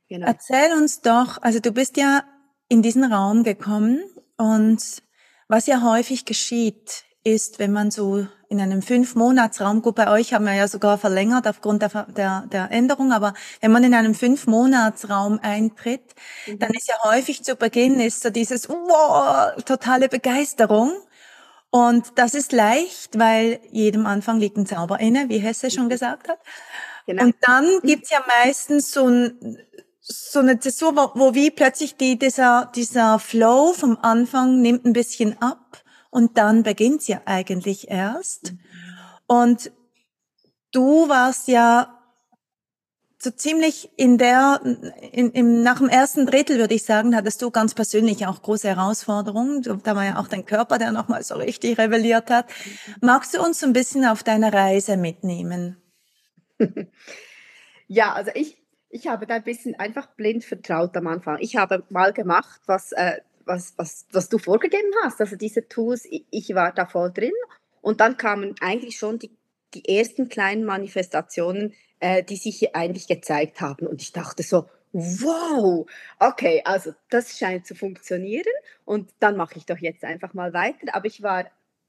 genau. 0.09 0.27
Erzähl 0.27 0.73
uns 0.77 1.01
doch, 1.01 1.41
also 1.43 1.61
du 1.61 1.73
bist 1.73 1.97
ja 1.97 2.25
in 2.69 2.83
diesen 2.83 3.05
Raum 3.05 3.45
gekommen 3.45 4.03
und 4.37 5.03
was 5.49 5.67
ja 5.67 5.83
häufig 5.83 6.27
geschieht, 6.27 7.05
ist, 7.35 7.59
wenn 7.59 7.73
man 7.73 7.91
so 7.91 8.27
in 8.49 8.61
einem 8.61 8.81
Fünf-Monats-Raum, 8.81 9.83
gut, 9.83 9.95
bei 9.95 10.11
euch 10.11 10.33
haben 10.33 10.47
wir 10.47 10.55
ja 10.55 10.69
sogar 10.69 10.97
verlängert 10.97 11.47
aufgrund 11.47 11.83
der, 11.83 12.07
der, 12.17 12.45
der 12.51 12.71
Änderung, 12.71 13.13
aber 13.13 13.35
wenn 13.61 13.71
man 13.71 13.85
in 13.85 13.95
einem 13.95 14.15
Fünf-Monats-Raum 14.15 15.39
eintritt, 15.43 16.15
mhm. 16.47 16.59
dann 16.59 16.71
ist 16.71 16.89
ja 16.89 16.95
häufig 17.05 17.45
zu 17.45 17.57
Beginn 17.57 18.01
ist 18.01 18.23
so 18.23 18.31
dieses, 18.31 18.69
wow, 18.69 19.53
totale 19.65 20.09
Begeisterung. 20.09 20.93
Und 21.71 22.19
das 22.19 22.35
ist 22.35 22.53
leicht, 22.53 23.19
weil 23.19 23.61
jedem 23.71 24.07
Anfang 24.07 24.41
liegt 24.41 24.57
ein 24.57 24.67
Zauber 24.67 24.99
inne, 25.01 25.29
wie 25.29 25.39
Hesse 25.39 25.71
schon 25.71 25.91
gesagt 25.91 26.29
hat. 26.29 26.39
Genau. 27.07 27.25
Und 27.25 27.37
dann 27.43 27.67
mhm. 27.67 27.87
gibt's 27.87 28.11
ja 28.11 28.25
meistens 28.43 28.93
so 28.93 29.07
ein, 29.07 29.59
so 30.01 30.39
eine 30.39 30.59
Zäsur, 30.59 30.97
wo, 30.97 31.11
wo 31.15 31.35
wie 31.35 31.51
plötzlich 31.51 31.97
die, 31.97 32.19
dieser, 32.19 32.73
dieser 32.75 33.19
Flow 33.19 33.75
vom 33.75 33.99
Anfang 34.01 34.63
nimmt 34.63 34.87
ein 34.87 34.95
bisschen 34.95 35.41
ab 35.43 35.68
und 36.11 36.39
dann 36.39 36.63
beginnt's 36.63 37.09
ja 37.09 37.21
eigentlich 37.25 37.91
erst. 37.91 38.55
Und 39.27 39.73
du 40.73 41.09
warst 41.09 41.49
ja 41.49 41.95
so 43.21 43.31
ziemlich 43.31 43.91
in 43.97 44.17
der, 44.17 44.61
in, 45.13 45.33
im, 45.33 45.63
nach 45.63 45.79
dem 45.79 45.89
ersten 45.89 46.25
Drittel 46.25 46.59
würde 46.59 46.75
ich 46.75 46.85
sagen, 46.85 47.17
hattest 47.17 47.43
du 47.43 47.51
ganz 47.51 47.75
persönlich 47.75 48.27
auch 48.27 48.43
große 48.43 48.69
Herausforderungen. 48.69 49.63
Da 49.83 49.97
war 49.97 50.05
ja 50.05 50.19
auch 50.19 50.29
dein 50.29 50.47
Körper, 50.47 50.79
der 50.79 50.93
nochmal 50.93 51.25
so 51.25 51.35
richtig 51.35 51.79
rebelliert 51.79 52.31
hat. 52.31 52.47
Magst 53.01 53.35
du 53.35 53.43
uns 53.43 53.65
ein 53.65 53.73
bisschen 53.73 54.05
auf 54.05 54.23
deine 54.23 54.53
Reise 54.53 54.97
mitnehmen? 54.97 55.77
Ja, 57.89 58.13
also 58.13 58.31
ich, 58.35 58.59
ich 58.91 59.09
habe 59.09 59.27
da 59.27 59.37
ein 59.37 59.45
bisschen 59.45 59.75
einfach 59.77 60.09
blind 60.15 60.45
vertraut 60.45 60.95
am 60.97 61.07
Anfang. 61.07 61.39
Ich 61.41 61.57
habe 61.57 61.85
mal 61.89 62.13
gemacht, 62.13 62.61
was 62.67 62.93
äh, 62.93 63.17
was, 63.49 63.75
was, 63.77 64.07
was 64.13 64.29
du 64.29 64.39
vorgegeben 64.39 64.93
hast. 65.03 65.21
Also 65.21 65.37
diese 65.37 65.69
Tools, 65.69 66.05
ich, 66.05 66.25
ich 66.31 66.55
war 66.55 66.73
da 66.73 66.87
voll 66.87 67.13
drin. 67.13 67.33
Und 67.81 68.01
dann 68.01 68.17
kamen 68.17 68.55
eigentlich 68.61 68.99
schon 68.99 69.19
die, 69.19 69.31
die 69.75 69.99
ersten 69.99 70.29
kleinen 70.29 70.65
Manifestationen, 70.65 71.75
äh, 72.01 72.23
die 72.23 72.37
sich 72.37 72.75
eigentlich 72.77 73.09
gezeigt 73.09 73.61
haben. 73.61 73.87
Und 73.87 74.03
ich 74.03 74.13
dachte 74.13 74.43
so, 74.43 74.67
wow, 74.93 75.87
okay, 76.19 76.63
also 76.65 76.93
das 77.11 77.39
scheint 77.39 77.67
zu 77.67 77.75
funktionieren 77.75 78.53
und 78.85 79.11
dann 79.21 79.37
mache 79.37 79.57
ich 79.57 79.67
doch 79.67 79.79
jetzt 79.79 80.05
einfach 80.05 80.35
mal 80.35 80.53
weiter. 80.53 80.95
Aber 80.95 81.07
ich 81.07 81.23
war 81.23 81.45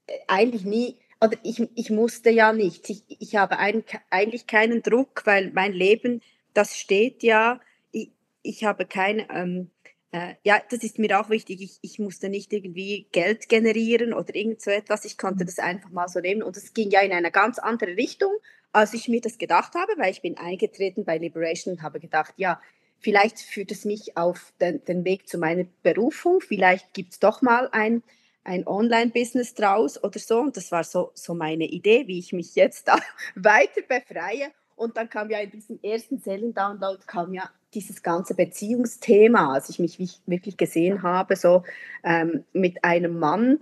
äh, 0.06 0.18
eigentlich 0.28 0.64
nie, 0.64 0.96
oder 1.20 1.36
ich, 1.42 1.68
ich 1.74 1.90
musste 1.90 2.30
ja 2.30 2.52
nicht. 2.52 2.88
Ich, 2.90 3.04
ich 3.08 3.36
habe 3.36 3.58
ein, 3.58 3.84
eigentlich 4.10 4.46
keinen 4.46 4.82
Druck, 4.82 5.22
weil 5.26 5.50
mein 5.52 5.72
Leben, 5.72 6.22
das 6.54 6.76
steht 6.76 7.22
ja, 7.22 7.60
ich, 7.92 8.10
ich 8.42 8.64
habe 8.64 8.86
keine, 8.86 9.28
ähm, 9.30 9.70
äh, 10.12 10.34
ja, 10.42 10.60
das 10.68 10.82
ist 10.82 10.98
mir 10.98 11.20
auch 11.20 11.30
wichtig. 11.30 11.62
Ich, 11.62 11.78
ich 11.82 11.98
musste 11.98 12.28
nicht 12.28 12.52
irgendwie 12.52 13.06
Geld 13.12 13.48
generieren 13.48 14.12
oder 14.12 14.34
irgend 14.34 14.60
so 14.60 14.70
etwas. 14.70 15.04
Ich 15.04 15.16
konnte 15.16 15.44
mhm. 15.44 15.46
das 15.46 15.58
einfach 15.58 15.90
mal 15.90 16.08
so 16.08 16.20
nehmen. 16.20 16.42
Und 16.42 16.56
es 16.56 16.74
ging 16.74 16.90
ja 16.90 17.00
in 17.00 17.12
eine 17.12 17.30
ganz 17.30 17.58
andere 17.58 17.96
Richtung, 17.96 18.32
als 18.72 18.92
ich 18.92 19.08
mir 19.08 19.20
das 19.20 19.38
gedacht 19.38 19.74
habe, 19.74 19.92
weil 19.98 20.10
ich 20.10 20.22
bin 20.22 20.36
eingetreten 20.36 21.04
bei 21.04 21.18
Liberation 21.18 21.74
und 21.74 21.82
habe 21.82 22.00
gedacht, 22.00 22.34
ja, 22.36 22.60
vielleicht 22.98 23.38
führt 23.38 23.70
es 23.70 23.84
mich 23.84 24.16
auf 24.16 24.52
den, 24.60 24.84
den 24.84 25.04
Weg 25.04 25.28
zu 25.28 25.38
meiner 25.38 25.64
Berufung. 25.82 26.40
Vielleicht 26.40 26.92
gibt 26.92 27.12
es 27.12 27.20
doch 27.20 27.40
mal 27.40 27.68
ein, 27.70 28.02
ein 28.42 28.66
Online-Business 28.66 29.54
draus 29.54 30.02
oder 30.02 30.18
so. 30.18 30.40
Und 30.40 30.56
das 30.56 30.72
war 30.72 30.82
so, 30.82 31.12
so 31.14 31.34
meine 31.34 31.66
Idee, 31.66 32.08
wie 32.08 32.18
ich 32.18 32.32
mich 32.32 32.56
jetzt 32.56 32.88
da 32.88 32.98
weiter 33.36 33.82
befreie. 33.82 34.50
Und 34.74 34.96
dann 34.96 35.08
kam 35.08 35.30
ja 35.30 35.38
in 35.38 35.50
diesem 35.50 35.78
ersten 35.82 36.18
Seelen-Download 36.18 37.00
kam 37.06 37.32
ja 37.32 37.48
dieses 37.74 38.02
ganze 38.02 38.34
Beziehungsthema, 38.34 39.54
als 39.54 39.68
ich 39.68 39.78
mich 39.78 40.20
wirklich 40.26 40.56
gesehen 40.56 41.02
habe, 41.02 41.36
so 41.36 41.62
ähm, 42.04 42.44
mit 42.52 42.84
einem 42.84 43.18
Mann 43.18 43.60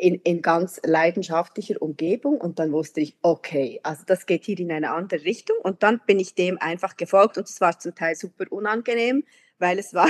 in, 0.00 0.16
in 0.16 0.42
ganz 0.42 0.80
leidenschaftlicher 0.84 1.80
Umgebung. 1.80 2.40
Und 2.40 2.58
dann 2.58 2.72
wusste 2.72 3.00
ich, 3.00 3.16
okay, 3.22 3.80
also 3.82 4.02
das 4.06 4.26
geht 4.26 4.44
hier 4.44 4.58
in 4.58 4.72
eine 4.72 4.92
andere 4.92 5.24
Richtung. 5.24 5.56
Und 5.62 5.82
dann 5.82 6.00
bin 6.06 6.20
ich 6.20 6.34
dem 6.34 6.58
einfach 6.58 6.96
gefolgt. 6.96 7.38
Und 7.38 7.48
es 7.48 7.60
war 7.60 7.78
zum 7.78 7.94
Teil 7.94 8.14
super 8.14 8.44
unangenehm, 8.50 9.24
weil 9.58 9.78
es 9.78 9.94
war, 9.94 10.08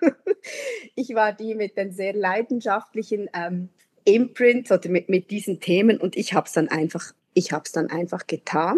ich 0.94 1.14
war 1.14 1.32
die 1.32 1.54
mit 1.54 1.76
den 1.76 1.92
sehr 1.92 2.14
leidenschaftlichen 2.14 3.28
ähm, 3.34 3.70
Imprints 4.04 4.70
oder 4.72 4.88
mit, 4.88 5.08
mit 5.08 5.30
diesen 5.30 5.60
Themen. 5.60 5.98
Und 5.98 6.16
ich 6.16 6.34
habe 6.34 6.46
es 6.46 6.52
dann 6.52 6.68
einfach, 6.68 7.12
ich 7.34 7.52
habe 7.52 7.64
es 7.64 7.72
dann 7.72 7.90
einfach 7.90 8.26
getan. 8.26 8.76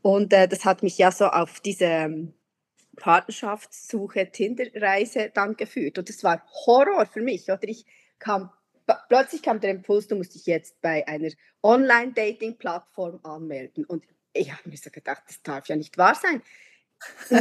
Und 0.00 0.32
äh, 0.32 0.48
das 0.48 0.64
hat 0.64 0.82
mich 0.82 0.98
ja 0.98 1.12
so 1.12 1.26
auf 1.26 1.60
diese 1.60 1.84
ähm, 1.84 2.34
Partnerschaftssuche, 2.96 4.30
Tinderreise 4.30 5.30
dann 5.32 5.56
geführt. 5.56 5.98
Und 5.98 6.08
das 6.08 6.22
war 6.24 6.42
Horror 6.66 7.06
für 7.06 7.22
mich. 7.22 7.50
Oder 7.50 7.64
ich 7.64 7.84
kam, 8.18 8.50
plötzlich 9.08 9.42
kam 9.42 9.60
der 9.60 9.70
Impuls, 9.70 10.08
du 10.08 10.16
musst 10.16 10.34
dich 10.34 10.46
jetzt 10.46 10.80
bei 10.80 11.06
einer 11.06 11.30
Online-Dating-Plattform 11.62 13.20
anmelden. 13.22 13.84
Und 13.84 14.04
ich 14.32 14.52
habe 14.52 14.68
mir 14.68 14.76
so 14.76 14.90
gedacht, 14.90 15.22
das 15.26 15.42
darf 15.42 15.68
ja 15.68 15.76
nicht 15.76 15.96
wahr 15.98 16.14
sein. 16.14 16.42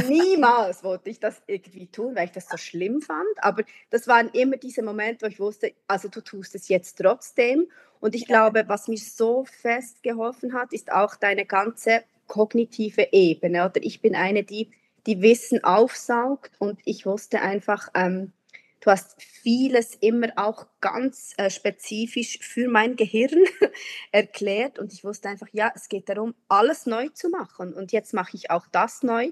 Niemals 0.08 0.84
wollte 0.84 1.10
ich 1.10 1.20
das 1.20 1.42
irgendwie 1.46 1.88
tun, 1.88 2.16
weil 2.16 2.26
ich 2.26 2.32
das 2.32 2.50
so 2.50 2.58
schlimm 2.58 3.02
fand. 3.02 3.28
Aber 3.38 3.64
das 3.90 4.08
waren 4.08 4.30
immer 4.30 4.58
diese 4.58 4.82
Momente, 4.82 5.26
wo 5.26 5.30
ich 5.30 5.40
wusste, 5.40 5.74
also 5.88 6.08
du 6.08 6.22
tust 6.22 6.56
es 6.56 6.68
jetzt 6.68 6.98
trotzdem. 6.98 7.70
Und 8.00 8.16
ich 8.16 8.26
glaube, 8.26 8.64
was 8.68 8.88
mir 8.88 8.98
so 8.98 9.46
fest 9.46 10.02
geholfen 10.02 10.54
hat, 10.54 10.74
ist 10.74 10.92
auch 10.92 11.16
deine 11.16 11.46
ganze 11.46 12.04
kognitive 12.28 13.10
Ebene. 13.12 13.66
Oder 13.66 13.84
ich 13.84 14.02
bin 14.02 14.16
eine, 14.16 14.44
die 14.44 14.72
die 15.06 15.22
Wissen 15.22 15.64
aufsaugt 15.64 16.52
und 16.60 16.80
ich 16.86 17.06
wusste 17.06 17.42
einfach, 17.42 17.90
ähm, 17.94 18.34
du 18.82 18.92
hast 18.92 19.22
vieles 19.22 19.96
immer 19.96 20.30
auch 20.36 20.68
ganz 20.80 21.34
äh, 21.38 21.50
spezifisch 21.50 22.40
für 22.40 22.68
mein 22.68 22.96
Gehirn 22.96 23.46
erklärt 24.12 24.80
und 24.80 24.94
ich 24.94 25.04
wusste 25.04 25.30
einfach, 25.30 25.48
ja, 25.52 25.72
es 25.76 25.90
geht 25.90 26.10
darum, 26.10 26.36
alles 26.48 26.86
neu 26.86 27.10
zu 27.10 27.30
machen 27.30 27.74
und 27.74 27.92
jetzt 27.92 28.14
mache 28.14 28.36
ich 28.36 28.52
auch 28.52 28.68
das 28.72 29.04
neu 29.04 29.32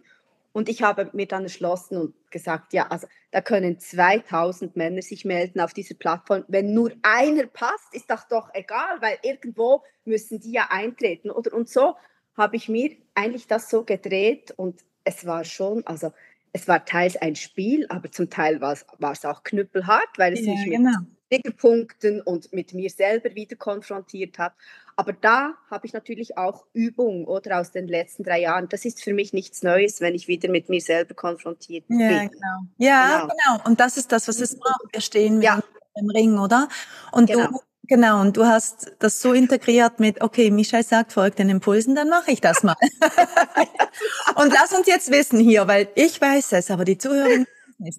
und 0.52 0.68
ich 0.68 0.82
habe 0.82 1.10
mir 1.14 1.28
dann 1.28 1.44
entschlossen 1.44 1.98
und 1.98 2.32
gesagt, 2.32 2.74
ja, 2.74 2.88
also 2.88 3.08
da 3.32 3.42
können 3.42 3.80
2000 3.80 4.76
Männer 4.76 5.02
sich 5.02 5.24
melden 5.24 5.62
auf 5.62 5.74
dieser 5.74 5.96
Plattform. 5.96 6.44
Wenn 6.48 6.74
nur 6.74 6.92
einer 7.04 7.46
passt, 7.46 7.94
ist 7.94 8.10
das 8.10 8.28
doch 8.28 8.50
egal, 8.54 9.00
weil 9.02 9.20
irgendwo 9.22 9.84
müssen 10.06 10.40
die 10.40 10.52
ja 10.52 10.68
eintreten. 10.72 11.30
Oder 11.30 11.54
und 11.54 11.70
so 11.70 11.96
habe 12.36 12.56
ich 12.56 12.68
mir 12.68 12.96
eigentlich 13.14 13.48
das 13.48 13.70
so 13.70 13.84
gedreht 13.84 14.52
und 14.58 14.82
es 15.04 15.26
war 15.26 15.44
schon, 15.44 15.86
also 15.86 16.12
es 16.52 16.68
war 16.68 16.86
teils 16.86 17.16
ein 17.18 17.36
Spiel, 17.36 17.86
aber 17.90 18.12
zum 18.12 18.30
Teil 18.30 18.62
war 18.62 18.74
es 18.74 19.26
auch 19.26 19.44
knüppelhart, 19.44 20.18
weil 20.18 20.34
es 20.34 20.46
ja, 20.46 20.54
mich 20.54 20.66
genau. 20.66 20.92
mit 21.00 21.10
Triggerpunkten 21.30 22.22
und 22.22 22.52
mit 22.54 22.74
mir 22.74 22.90
selber 22.90 23.36
wieder 23.36 23.56
konfrontiert 23.56 24.40
hat. 24.40 24.54
Aber 24.96 25.14
da 25.14 25.54
habe 25.70 25.86
ich 25.86 25.94
natürlich 25.94 26.38
auch 26.38 26.66
Übung 26.74 27.26
oder 27.26 27.60
aus 27.60 27.72
den 27.72 27.88
letzten 27.88 28.24
drei 28.24 28.42
Jahren. 28.42 28.68
Das 28.68 28.84
ist 28.84 29.02
für 29.02 29.14
mich 29.14 29.32
nichts 29.32 29.64
Neues, 29.64 30.02
wenn 30.02 30.16
ich 30.16 30.28
wieder 30.28 30.50
mit 30.50 30.70
mir 30.70 30.82
selber 30.82 31.14
konfrontiert 31.14 31.88
bin. 31.88 32.00
Ja, 32.00 32.26
genau. 32.26 32.60
Ja, 32.78 33.22
genau. 33.22 33.28
genau. 33.28 33.70
Und 33.70 33.80
das 33.80 33.98
ist 33.98 34.12
das, 34.12 34.28
was 34.28 34.42
es 34.42 34.60
braucht. 34.60 34.92
Wir 34.92 35.02
stehen 35.02 35.42
ja. 35.42 35.62
im 35.96 36.10
Ring, 36.10 36.38
oder? 36.38 36.68
Und 37.12 37.30
genau. 37.30 37.48
du 37.48 37.60
Genau, 37.90 38.22
und 38.22 38.38
du 38.38 38.46
hast 38.46 38.92
das 39.00 39.20
so 39.20 39.34
integriert 39.34 40.00
mit, 40.00 40.22
okay, 40.22 40.52
Michelle 40.52 40.84
sagt, 40.84 41.12
folgt 41.12 41.40
den 41.40 41.50
Impulsen, 41.50 41.96
dann 41.96 42.08
mache 42.08 42.32
ich 42.32 42.40
das 42.40 42.62
mal. 42.62 42.76
und 44.36 44.54
lass 44.54 44.72
uns 44.74 44.86
jetzt 44.86 45.10
wissen 45.10 45.40
hier, 45.40 45.68
weil 45.68 45.90
ich 45.96 46.22
weiß 46.22 46.52
es, 46.52 46.70
aber 46.70 46.86
die 46.86 47.00
Zuhörerin 47.00 47.48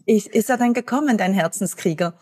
ist, 0.07 0.29
ist 0.29 0.49
er 0.49 0.59
denn 0.59 0.75
gekommen, 0.75 1.19
dein 1.19 1.35
Herzenskrieger? 1.35 2.15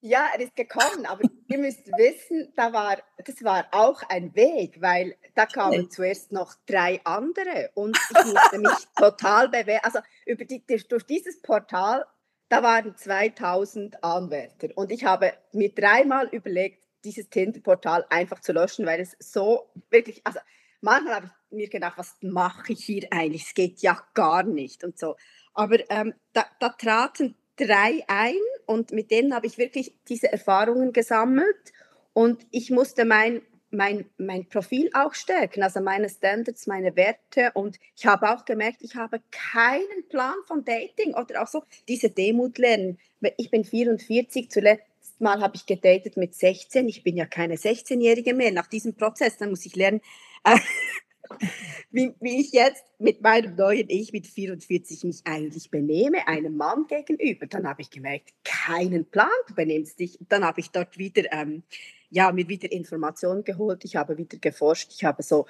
Ja, 0.00 0.28
er 0.32 0.40
ist 0.40 0.54
gekommen, 0.54 1.06
aber 1.06 1.22
ihr 1.48 1.58
müsst 1.58 1.88
wissen, 1.88 2.52
da 2.54 2.72
war, 2.72 2.98
das 3.24 3.42
war 3.42 3.66
auch 3.72 4.00
ein 4.08 4.32
Weg, 4.36 4.80
weil 4.80 5.16
da 5.34 5.46
kamen 5.46 5.90
zuerst 5.90 6.30
noch 6.30 6.54
drei 6.66 7.00
andere 7.02 7.70
und 7.74 7.98
ich 8.10 8.32
musste 8.32 8.58
mich 8.60 8.86
total 8.96 9.48
bewegen. 9.48 9.80
Also 9.82 9.98
über 10.24 10.44
die, 10.44 10.64
durch 10.88 11.02
dieses 11.04 11.42
Portal, 11.42 12.04
da 12.48 12.62
waren 12.62 12.96
2000 12.96 14.04
Anwärter 14.04 14.68
und 14.76 14.92
ich 14.92 15.04
habe 15.04 15.32
mir 15.50 15.74
dreimal 15.74 16.28
überlegt, 16.28 16.87
dieses 17.04 17.28
Tinder-Portal 17.28 18.06
einfach 18.10 18.40
zu 18.40 18.52
löschen, 18.52 18.86
weil 18.86 19.00
es 19.00 19.16
so 19.18 19.70
wirklich, 19.90 20.20
also 20.24 20.40
manchmal 20.80 21.14
habe 21.16 21.26
ich 21.50 21.56
mir 21.56 21.68
gedacht, 21.68 21.98
was 21.98 22.16
mache 22.20 22.72
ich 22.72 22.84
hier 22.84 23.08
eigentlich? 23.10 23.44
Es 23.44 23.54
geht 23.54 23.80
ja 23.80 24.00
gar 24.14 24.42
nicht 24.42 24.84
und 24.84 24.98
so. 24.98 25.16
Aber 25.54 25.78
ähm, 25.90 26.14
da, 26.32 26.46
da 26.60 26.70
traten 26.70 27.36
drei 27.56 28.04
ein 28.06 28.36
und 28.66 28.92
mit 28.92 29.10
denen 29.10 29.34
habe 29.34 29.46
ich 29.46 29.58
wirklich 29.58 29.94
diese 30.08 30.30
Erfahrungen 30.30 30.92
gesammelt 30.92 31.72
und 32.12 32.46
ich 32.50 32.70
musste 32.70 33.04
mein, 33.04 33.42
mein, 33.70 34.08
mein 34.16 34.48
Profil 34.48 34.90
auch 34.94 35.14
stärken, 35.14 35.62
also 35.62 35.80
meine 35.80 36.08
Standards, 36.08 36.66
meine 36.66 36.96
Werte 36.96 37.50
und 37.54 37.78
ich 37.96 38.06
habe 38.06 38.30
auch 38.30 38.44
gemerkt, 38.44 38.78
ich 38.82 38.94
habe 38.94 39.20
keinen 39.30 40.08
Plan 40.08 40.36
von 40.46 40.64
Dating 40.64 41.14
oder 41.14 41.42
auch 41.42 41.48
so 41.48 41.64
diese 41.88 42.10
Demut 42.10 42.58
lernen. 42.58 42.98
Ich 43.36 43.50
bin 43.50 43.64
44, 43.64 44.50
zuletzt 44.50 44.87
Mal 45.20 45.40
habe 45.40 45.56
ich 45.56 45.66
gedatet 45.66 46.16
mit 46.16 46.34
16. 46.34 46.88
Ich 46.88 47.02
bin 47.02 47.16
ja 47.16 47.26
keine 47.26 47.56
16-Jährige 47.56 48.34
mehr. 48.34 48.52
Nach 48.52 48.66
diesem 48.66 48.94
Prozess, 48.94 49.36
dann 49.36 49.50
muss 49.50 49.66
ich 49.66 49.76
lernen, 49.76 50.00
äh, 50.44 50.58
wie, 51.90 52.14
wie 52.20 52.40
ich 52.40 52.52
jetzt 52.52 52.84
mit 52.98 53.22
meinem 53.22 53.56
neuen 53.56 53.88
Ich 53.88 54.12
mit 54.12 54.26
44 54.26 55.04
mich 55.04 55.20
eigentlich 55.24 55.70
benehme, 55.70 56.26
einem 56.26 56.56
Mann 56.56 56.86
gegenüber. 56.86 57.46
Dann 57.46 57.66
habe 57.66 57.82
ich 57.82 57.90
gemerkt, 57.90 58.32
keinen 58.44 59.04
Plan, 59.06 59.28
du 59.46 59.54
benimmst 59.54 59.98
dich. 59.98 60.18
Dann 60.28 60.44
habe 60.44 60.60
ich 60.60 60.70
dort 60.70 60.98
wieder, 60.98 61.24
ähm, 61.32 61.62
ja, 62.10 62.32
mir 62.32 62.48
wieder 62.48 62.72
Informationen 62.72 63.44
geholt, 63.44 63.84
ich 63.84 63.96
habe 63.96 64.16
wieder 64.16 64.38
geforscht, 64.38 64.92
ich 64.94 65.04
habe 65.04 65.22
so, 65.22 65.46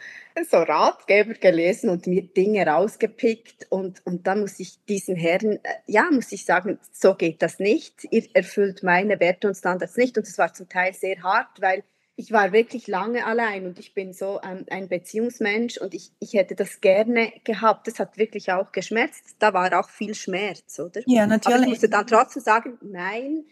so 0.50 0.56
Ratgeber 0.56 1.34
gelesen 1.34 1.88
und 1.88 2.06
mir 2.06 2.22
Dinge 2.22 2.66
rausgepickt 2.66 3.66
und, 3.70 4.04
und 4.04 4.26
dann 4.26 4.40
muss 4.40 4.58
ich 4.58 4.84
diesen 4.86 5.14
Herren, 5.14 5.60
äh, 5.62 5.74
ja, 5.86 6.08
muss 6.10 6.32
ich 6.32 6.44
sagen, 6.44 6.78
so 6.92 7.14
geht 7.14 7.42
das 7.42 7.58
nicht. 7.60 8.08
Ihr 8.10 8.24
erfüllt 8.34 8.82
meine 8.82 9.20
Werte 9.20 9.46
und 9.48 9.54
Standards 9.54 9.96
nicht 9.96 10.18
und 10.18 10.26
es 10.26 10.36
war 10.38 10.52
zum 10.52 10.68
Teil 10.68 10.94
sehr 10.94 11.22
hart, 11.22 11.60
weil 11.60 11.84
ich 12.18 12.32
war 12.32 12.52
wirklich 12.52 12.88
lange 12.88 13.24
allein 13.24 13.64
und 13.64 13.78
ich 13.78 13.94
bin 13.94 14.12
so 14.12 14.40
ähm, 14.42 14.66
ein 14.70 14.88
Beziehungsmensch 14.88 15.78
und 15.78 15.94
ich, 15.94 16.10
ich 16.18 16.32
hätte 16.34 16.56
das 16.56 16.80
gerne 16.80 17.32
gehabt. 17.44 17.86
Das 17.86 18.00
hat 18.00 18.18
wirklich 18.18 18.50
auch 18.50 18.72
geschmerzt. 18.72 19.36
Da 19.38 19.54
war 19.54 19.78
auch 19.78 19.88
viel 19.88 20.16
Schmerz, 20.16 20.80
oder? 20.80 21.00
Ja, 21.06 21.28
natürlich. 21.28 21.54
Aber 21.54 21.64
ich 21.64 21.70
musste 21.70 21.88
dann 21.88 22.08
trotzdem 22.08 22.42
sagen, 22.42 22.76
nein, 22.82 23.44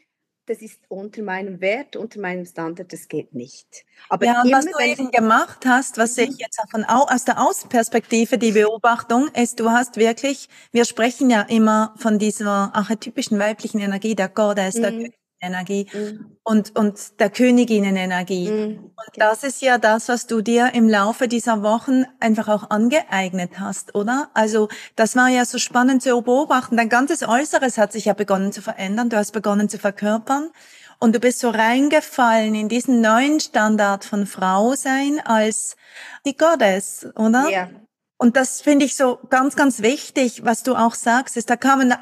das 0.47 0.63
ist 0.63 0.81
unter 0.89 1.23
meinem 1.23 1.61
Wert, 1.61 1.95
unter 1.95 2.21
meinem 2.21 2.45
Standard, 2.45 2.93
das 2.93 3.07
geht 3.07 3.35
nicht. 3.35 3.85
Aber 4.09 4.27
ja, 4.27 4.43
immer, 4.43 4.59
was 4.59 4.65
du 4.65 4.85
eben 4.85 5.11
gemacht 5.13 5.65
hast, 5.65 5.97
was 5.97 6.19
ich 6.19 6.31
mhm. 6.31 6.37
jetzt 6.39 6.59
auch 6.59 6.69
von 6.69 6.85
aus 6.85 7.25
der 7.25 7.41
Außenperspektive, 7.41 8.37
die 8.37 8.53
Beobachtung 8.53 9.29
ist, 9.29 9.61
du 9.61 9.71
hast 9.71 9.97
wirklich, 9.97 10.49
wir 10.73 10.85
sprechen 10.85 11.31
ja 11.31 11.43
immer 11.43 11.95
von 11.99 12.19
dieser 12.19 12.75
archetypischen 12.75 13.39
weiblichen 13.39 13.79
Energie, 13.79 14.17
der 14.17 14.29
Goddess, 14.29 14.75
mhm. 14.75 14.83
der 14.83 15.11
Energie 15.41 15.87
mhm. 15.93 16.37
und, 16.43 16.77
und 16.77 17.21
der 17.21 17.31
Königinnenenergie. 17.31 18.51
Mhm. 18.51 18.79
Und 18.79 19.11
das 19.17 19.45
ist 19.45 19.61
ja 19.63 19.79
das, 19.79 20.09
was 20.09 20.27
du 20.27 20.41
dir 20.41 20.73
im 20.75 20.89
Laufe 20.89 21.29
dieser 21.29 21.63
Wochen 21.63 22.05
einfach 22.21 22.49
auch 22.49 22.71
angeeignet 22.71 23.61
hast, 23.61 23.95
oder? 23.95 24.31
Also 24.35 24.69
das 24.97 25.17
war 25.17 25.29
ja 25.29 25.45
so 25.45 25.59
spannend 25.59 26.03
zu 26.03 26.23
beobachten. 26.23 26.77
Dein 26.77 26.89
ganzes 26.89 27.23
Äußeres 27.27 27.79
hat 27.79 27.93
sich 27.93 28.07
ja 28.07 28.15
begonnen 28.15 28.53
zu 28.53 28.63
verändern. 28.63 29.11
Du 29.11 29.17
hast 29.17 29.33
begonnen 29.33 29.69
zu 29.69 29.79
verkörpern. 29.79 30.51
Und 30.99 31.15
du 31.15 31.21
bist 31.21 31.41
so 31.41 31.51
reingefallen 31.51 32.55
in 32.55 32.69
diesen 32.71 33.03
neuen 33.03 33.39
Standard 33.39 34.07
von 34.07 34.27
Frau 34.27 34.75
sein 34.75 35.21
als 35.23 35.77
die 36.25 36.37
Goddess, 36.37 37.07
oder? 37.17 37.51
Ja. 37.51 37.69
Und 38.19 38.37
das 38.37 38.63
finde 38.63 38.87
ich 38.87 38.97
so 38.97 39.19
ganz, 39.29 39.57
ganz 39.57 39.83
wichtig, 39.83 40.45
was 40.45 40.63
du 40.63 40.75
auch 40.75 40.95
sagst, 40.95 41.37
ist, 41.37 41.51
da 41.51 41.57
kamen 41.57 41.93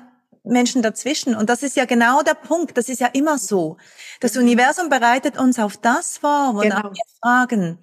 Menschen 0.45 0.83
dazwischen. 0.83 1.35
Und 1.35 1.49
das 1.49 1.63
ist 1.63 1.77
ja 1.77 1.87
genau 1.87 2.23
der 2.23 2.35
Punkt. 2.35 2.77
Das 2.77 2.89
ist 2.89 3.01
ja 3.01 3.09
immer 3.09 3.39
so. 3.39 3.79
Das. 4.21 4.37
Universum 4.37 4.89
bereitet 4.89 5.39
uns 5.39 5.59
auf 5.59 5.77
das 5.77 6.19
vor, 6.19 6.55
wonach 6.55 6.83
genau. 6.83 6.93
wir 6.93 7.05
fragen. 7.23 7.79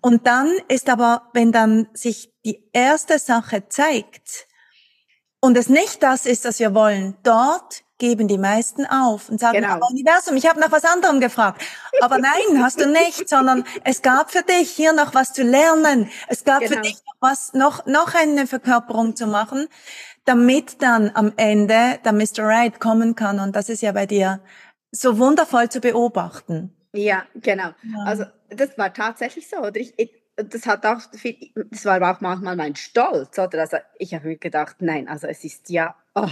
Und 0.00 0.26
dann 0.26 0.52
ist 0.68 0.88
aber, 0.90 1.30
wenn 1.32 1.50
dann 1.50 1.88
sich 1.94 2.32
die 2.44 2.62
erste 2.72 3.18
Sache 3.18 3.68
zeigt 3.68 4.46
und 5.40 5.56
es 5.56 5.68
nicht 5.68 6.02
das 6.02 6.26
ist, 6.26 6.44
was 6.44 6.58
wir 6.58 6.74
wollen, 6.74 7.16
dort 7.22 7.84
geben 7.98 8.28
die 8.28 8.38
meisten 8.38 8.86
auf 8.86 9.28
und 9.28 9.40
sagen, 9.40 9.60
genau. 9.60 9.78
Universum, 9.88 10.36
ich 10.36 10.46
habe 10.46 10.60
nach 10.60 10.72
was 10.72 10.84
anderem 10.84 11.20
gefragt. 11.20 11.62
Aber 12.00 12.18
nein, 12.18 12.62
hast 12.62 12.80
du 12.80 12.86
nicht, 12.86 13.28
sondern 13.28 13.64
es 13.84 14.02
gab 14.02 14.30
für 14.30 14.42
dich 14.42 14.70
hier 14.70 14.92
noch 14.92 15.14
was 15.14 15.32
zu 15.32 15.42
lernen. 15.42 16.10
Es 16.28 16.44
gab 16.44 16.60
genau. 16.60 16.74
für 16.74 16.80
dich 16.82 16.96
noch 17.06 17.14
was, 17.20 17.54
noch, 17.54 17.86
noch 17.86 18.14
eine 18.14 18.46
Verkörperung 18.46 19.16
zu 19.16 19.26
machen 19.26 19.68
damit 20.24 20.82
dann 20.82 21.10
am 21.14 21.32
Ende 21.36 21.98
der 22.04 22.12
Mr. 22.12 22.44
Right 22.44 22.80
kommen 22.80 23.14
kann. 23.14 23.40
Und 23.40 23.54
das 23.56 23.68
ist 23.68 23.82
ja 23.82 23.92
bei 23.92 24.06
dir 24.06 24.40
so 24.90 25.18
wundervoll 25.18 25.68
zu 25.68 25.80
beobachten. 25.80 26.74
Ja, 26.92 27.26
genau. 27.34 27.70
Ja. 27.82 28.04
Also 28.04 28.24
das 28.48 28.78
war 28.78 28.92
tatsächlich 28.92 29.48
so. 29.48 29.58
Oder 29.58 29.80
ich, 29.80 29.92
das 30.36 30.66
hat 30.66 30.86
auch 30.86 31.00
viel, 31.12 31.50
das 31.70 31.84
war 31.84 32.00
auch 32.02 32.20
manchmal 32.20 32.56
mein 32.56 32.76
Stolz, 32.76 33.38
oder? 33.38 33.60
Also 33.60 33.78
ich 33.98 34.14
habe 34.14 34.28
mir 34.28 34.36
gedacht, 34.36 34.76
nein, 34.80 35.08
also 35.08 35.26
es 35.26 35.44
ist 35.44 35.68
ja, 35.70 35.96
oh. 36.14 36.28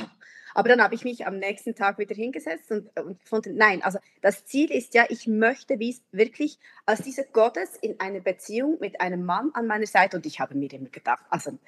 aber 0.55 0.69
dann 0.69 0.83
habe 0.83 0.95
ich 0.95 1.05
mich 1.05 1.27
am 1.27 1.39
nächsten 1.39 1.75
Tag 1.75 1.99
wieder 1.99 2.15
hingesetzt 2.15 2.71
und, 2.71 2.89
und 2.99 3.21
gefunden, 3.21 3.57
nein, 3.57 3.83
also 3.83 3.99
das 4.21 4.45
Ziel 4.47 4.71
ist 4.71 4.95
ja, 4.95 5.05
ich 5.09 5.27
möchte 5.27 5.79
wie 5.79 5.97
wirklich 6.11 6.59
als 6.87 7.03
diese 7.03 7.25
Gottes 7.33 7.77
in 7.81 8.01
einer 8.01 8.21
Beziehung 8.21 8.79
mit 8.81 9.01
einem 9.01 9.25
Mann 9.25 9.51
an 9.55 9.67
meiner 9.67 9.87
Seite 9.87 10.17
und 10.17 10.27
ich 10.27 10.41
habe 10.41 10.55
mir 10.55 10.73
immer 10.73 10.89
gedacht, 10.89 11.25
also, 11.31 11.59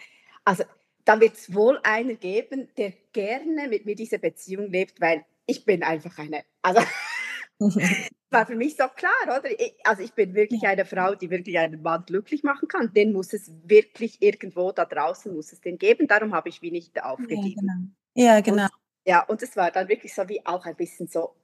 also 0.44 0.64
da 1.04 1.20
wird 1.20 1.34
es 1.34 1.54
wohl 1.54 1.78
einer 1.82 2.14
geben, 2.14 2.68
der 2.76 2.92
gerne 3.12 3.68
mit 3.68 3.84
mir 3.86 3.94
diese 3.94 4.18
Beziehung 4.18 4.70
lebt, 4.70 5.00
weil 5.00 5.24
ich 5.46 5.64
bin 5.64 5.82
einfach 5.82 6.18
eine, 6.18 6.44
also 6.62 6.80
war 8.30 8.46
für 8.46 8.56
mich 8.56 8.76
so 8.76 8.84
klar, 8.88 9.12
oder? 9.24 9.50
Ich, 9.50 9.74
also 9.84 10.02
ich 10.02 10.12
bin 10.12 10.34
wirklich 10.34 10.64
eine 10.64 10.84
Frau, 10.84 11.14
die 11.14 11.30
wirklich 11.30 11.58
einen 11.58 11.80
Mann 11.82 12.04
glücklich 12.04 12.42
machen 12.42 12.68
kann. 12.68 12.92
Den 12.92 13.12
muss 13.12 13.32
es 13.32 13.50
wirklich 13.64 14.20
irgendwo 14.20 14.72
da 14.72 14.84
draußen 14.84 15.32
muss 15.32 15.52
es 15.52 15.60
den 15.60 15.78
geben. 15.78 16.06
Darum 16.06 16.34
habe 16.34 16.48
ich 16.48 16.60
wie 16.60 16.70
nicht 16.70 17.02
aufgegeben. 17.02 17.96
Ja, 18.14 18.40
genau. 18.40 18.40
Ja, 18.40 18.40
genau. 18.40 18.64
Und, 18.64 18.70
ja, 19.06 19.22
und 19.22 19.42
es 19.42 19.56
war 19.56 19.70
dann 19.70 19.88
wirklich 19.88 20.14
so 20.14 20.28
wie 20.28 20.44
auch 20.44 20.66
ein 20.66 20.76
bisschen 20.76 21.06
so 21.06 21.34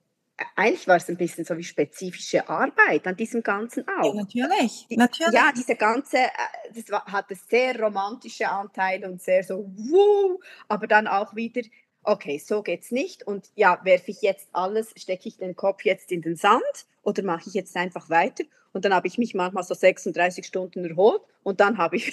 eigentlich 0.55 0.87
war 0.87 0.97
es 0.97 1.09
ein 1.09 1.17
bisschen 1.17 1.45
so 1.45 1.57
wie 1.57 1.63
spezifische 1.63 2.47
Arbeit 2.47 3.05
an 3.05 3.15
diesem 3.15 3.43
Ganzen 3.43 3.85
auch. 3.87 4.13
Ja, 4.15 4.21
natürlich, 4.21 4.87
natürlich. 4.89 5.33
Ja, 5.33 5.51
diese 5.55 5.75
ganze, 5.75 6.17
äh, 6.17 6.29
das 6.73 6.89
war, 6.89 7.05
hatte 7.05 7.35
sehr 7.35 7.79
romantische 7.79 8.49
Anteile 8.49 9.09
und 9.09 9.21
sehr 9.21 9.43
so, 9.43 9.69
wuh, 9.75 10.39
aber 10.67 10.87
dann 10.87 11.07
auch 11.07 11.35
wieder, 11.35 11.61
okay, 12.03 12.39
so 12.39 12.63
geht's 12.63 12.91
nicht 12.91 13.25
und 13.27 13.49
ja, 13.55 13.79
werfe 13.83 14.11
ich 14.11 14.21
jetzt 14.21 14.49
alles, 14.53 14.93
stecke 14.97 15.27
ich 15.27 15.37
den 15.37 15.55
Kopf 15.55 15.85
jetzt 15.85 16.11
in 16.11 16.21
den 16.21 16.35
Sand 16.35 16.63
oder 17.03 17.23
mache 17.23 17.43
ich 17.47 17.53
jetzt 17.53 17.75
einfach 17.75 18.09
weiter? 18.09 18.43
Und 18.73 18.85
dann 18.85 18.93
habe 18.93 19.07
ich 19.07 19.17
mich 19.17 19.33
manchmal 19.33 19.63
so 19.63 19.73
36 19.73 20.45
Stunden 20.45 20.85
erholt 20.85 21.21
und 21.43 21.59
dann 21.59 21.77
habe 21.77 21.97
ich 21.97 22.11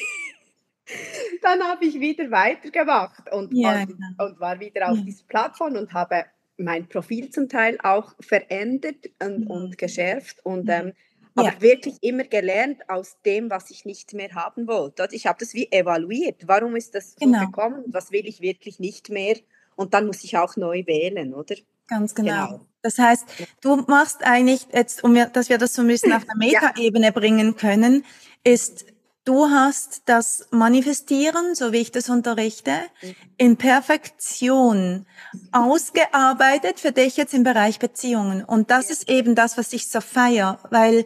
dann 1.42 1.62
habe 1.62 1.85
ich 1.85 2.00
wieder 2.00 2.31
weitergemacht 2.31 3.31
und, 3.33 3.52
ja, 3.52 3.83
und, 3.83 3.87
genau. 3.88 4.26
und, 4.26 4.40
war 4.40 4.59
wieder 4.59 4.90
auf 4.90 4.98
ja. 4.98 5.04
dieser 5.04 5.24
Plattform 5.24 5.76
und 5.76 5.92
habe 5.92 6.24
mein 6.59 6.88
Profil 6.88 7.31
zum 7.31 7.49
Teil 7.49 7.79
auch 7.83 8.14
verändert 8.21 9.09
und, 9.23 9.40
mhm. 9.44 9.51
und 9.51 9.79
geschärft 9.79 10.44
und 10.44 10.64
mhm. 10.64 10.71
ähm, 10.71 10.92
aber 11.35 11.53
ja. 11.53 11.61
wirklich 11.61 11.94
immer 12.01 12.25
gelernt 12.25 12.88
aus 12.88 13.16
dem, 13.25 13.49
was 13.49 13.71
ich 13.71 13.85
nicht 13.85 14.12
mehr 14.12 14.35
haben 14.35 14.66
wollte. 14.66 15.09
Ich 15.12 15.27
habe 15.27 15.38
das 15.38 15.55
wie 15.55 15.71
evaluiert. 15.71 16.49
Warum 16.49 16.75
ist 16.75 16.97
das 16.97 17.12
so 17.12 17.27
genau. 17.27 17.47
gekommen? 17.47 17.85
Was 17.87 18.11
will 18.11 18.27
ich 18.27 18.40
wirklich 18.40 18.81
nicht 18.81 19.09
mehr? 19.09 19.37
Und 19.77 19.94
dann 19.94 20.07
muss 20.07 20.25
ich 20.25 20.37
auch 20.37 20.57
neu 20.57 20.85
wählen, 20.87 21.35
oder? 21.35 21.55
Ganz 21.87 22.14
genau. 22.14 22.47
genau. 22.47 22.61
Das 22.83 22.99
heißt, 22.99 23.25
du 23.61 23.77
machst 23.87 24.25
eigentlich 24.25 24.66
jetzt, 24.73 25.05
um 25.05 25.14
wir, 25.14 25.27
dass 25.27 25.49
wir 25.49 25.59
das 25.59 25.75
so 25.75 25.83
ein 25.83 25.88
bisschen 25.88 26.12
auf 26.14 26.25
der 26.25 26.37
Metaebene 26.37 27.07
ja. 27.07 27.12
bringen 27.12 27.57
können, 27.57 28.05
ist 28.42 28.87
Du 29.29 29.51
hast 29.51 30.05
das 30.07 30.47
Manifestieren, 30.53 31.55
so 31.55 31.71
wie 31.71 31.83
ich 31.83 31.93
das 31.93 32.09
unterrichte, 32.09 32.73
mhm. 33.03 33.14
in 33.37 33.57
Perfektion 33.59 35.05
ausgearbeitet 35.53 36.81
für 36.81 36.93
dich 36.93 37.19
jetzt 37.19 37.35
im 37.35 37.43
Bereich 37.43 37.79
Beziehungen. 37.79 38.43
Und 38.43 38.71
das 38.71 38.88
ist 38.88 39.11
eben 39.11 39.35
das, 39.35 39.59
was 39.59 39.75
ich 39.75 39.91
so 39.91 40.01
feier, 40.01 40.59
weil 40.71 41.05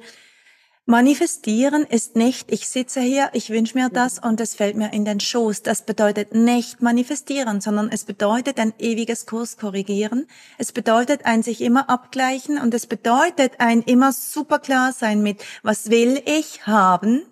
Manifestieren 0.86 1.82
ist 1.82 2.14
nicht, 2.14 2.52
ich 2.52 2.68
sitze 2.68 3.00
hier, 3.00 3.28
ich 3.32 3.50
wünsche 3.50 3.76
mir 3.76 3.88
das 3.88 4.20
und 4.20 4.40
es 4.40 4.54
fällt 4.54 4.76
mir 4.76 4.92
in 4.92 5.04
den 5.04 5.18
Schoß. 5.18 5.62
Das 5.62 5.84
bedeutet 5.84 6.32
nicht 6.32 6.80
manifestieren, 6.80 7.60
sondern 7.60 7.88
es 7.88 8.04
bedeutet 8.04 8.60
ein 8.60 8.72
ewiges 8.78 9.26
Kurs 9.26 9.56
korrigieren. 9.56 10.28
Es 10.58 10.70
bedeutet 10.70 11.24
ein 11.24 11.42
sich 11.42 11.60
immer 11.60 11.90
abgleichen 11.90 12.58
und 12.58 12.72
es 12.72 12.86
bedeutet 12.86 13.54
ein 13.58 13.82
immer 13.82 14.12
super 14.12 14.60
klar 14.60 14.92
sein 14.92 15.24
mit, 15.24 15.42
was 15.64 15.90
will 15.90 16.22
ich 16.24 16.68
haben 16.68 17.24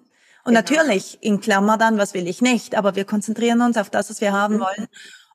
und 0.50 0.56
genau. 0.56 0.78
natürlich, 0.78 1.18
in 1.22 1.40
Klammer 1.40 1.78
dann, 1.78 1.96
was 1.96 2.12
will 2.12 2.26
ich 2.26 2.42
nicht, 2.42 2.74
aber 2.74 2.96
wir 2.96 3.04
konzentrieren 3.04 3.60
uns 3.60 3.76
auf 3.76 3.88
das, 3.88 4.10
was 4.10 4.20
wir 4.20 4.32
haben 4.32 4.56
mhm. 4.56 4.60
wollen. 4.60 4.88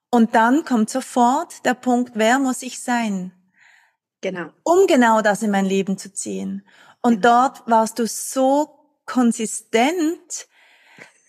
Und 0.09 0.35
dann 0.35 0.65
kommt 0.65 0.89
sofort 0.89 1.65
der 1.65 1.73
Punkt, 1.73 2.11
wer 2.15 2.37
muss 2.37 2.61
ich 2.61 2.81
sein? 2.81 3.31
Genau. 4.19 4.49
Um 4.63 4.87
genau 4.87 5.21
das 5.21 5.41
in 5.41 5.51
mein 5.51 5.65
Leben 5.65 5.97
zu 5.97 6.11
ziehen. 6.11 6.67
Und 7.01 7.21
genau. 7.21 7.47
dort 7.47 7.63
warst 7.69 7.99
du 7.99 8.07
so 8.07 8.77
konsistent. 9.05 10.47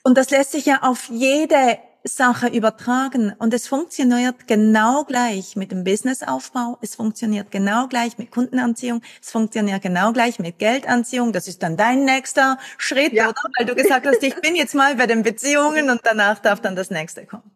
Und 0.03 0.19
das 0.19 0.31
lässt 0.31 0.53
sich 0.53 0.67
ja 0.67 0.83
auf 0.83 1.09
jede 1.09 1.79
Sache 2.07 2.49
übertragen 2.49 3.35
und 3.39 3.53
es 3.55 3.69
funktioniert 3.69 4.47
genau 4.47 5.05
gleich 5.05 5.57
mit 5.57 5.73
dem 5.73 5.85
Businessaufbau, 5.85 6.79
es 6.81 6.95
funktioniert 6.95 7.51
genau 7.51 7.89
gleich 7.89 8.19
mit 8.19 8.31
Kundenanziehung, 8.31 9.03
es 9.21 9.31
funktioniert 9.31 9.83
genau 9.83 10.13
gleich 10.13 10.39
mit 10.39 10.59
Geldanziehung. 10.59 11.33
Das 11.33 11.49
ist 11.49 11.63
dann 11.63 11.77
dein 11.77 12.05
nächster 12.05 12.59
Schritt, 12.79 13.13
ja. 13.13 13.29
oder? 13.29 13.41
Weil 13.59 13.67
du 13.67 13.75
gesagt 13.75 14.07
hast, 14.07 14.23
ich 14.23 14.35
bin 14.37 14.57
jetzt 14.57 14.75
mal 14.75 14.95
bei 14.97 15.07
den 15.07 15.23
Beziehungen 15.23 15.91
und 15.91 16.01
danach 16.05 16.39
darf 16.39 16.61
dann 16.61 16.77
das 16.77 16.91
nächste 16.91 17.27
kommen. 17.27 17.51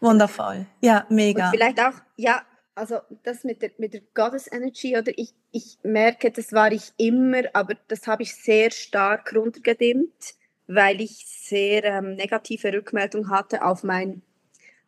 Wundervoll. 0.00 0.66
Ja, 0.80 1.06
mega. 1.08 1.46
Und 1.46 1.50
vielleicht 1.52 1.80
auch, 1.80 1.94
ja, 2.16 2.42
also 2.74 3.00
das 3.22 3.42
mit 3.44 3.62
der, 3.62 3.70
mit 3.78 3.94
der 3.94 4.02
Goddess 4.14 4.50
Energy, 4.50 4.96
oder 4.96 5.12
ich, 5.16 5.34
ich 5.50 5.78
merke, 5.82 6.30
das 6.30 6.52
war 6.52 6.70
ich 6.70 6.92
immer, 6.98 7.42
aber 7.54 7.74
das 7.88 8.06
habe 8.06 8.22
ich 8.22 8.34
sehr 8.34 8.70
stark 8.70 9.34
runtergedimmt, 9.34 10.34
weil 10.66 11.00
ich 11.00 11.24
sehr 11.26 11.84
ähm, 11.84 12.14
negative 12.14 12.72
Rückmeldung 12.72 13.30
hatte 13.30 13.64
auf 13.64 13.82
mein, 13.82 14.22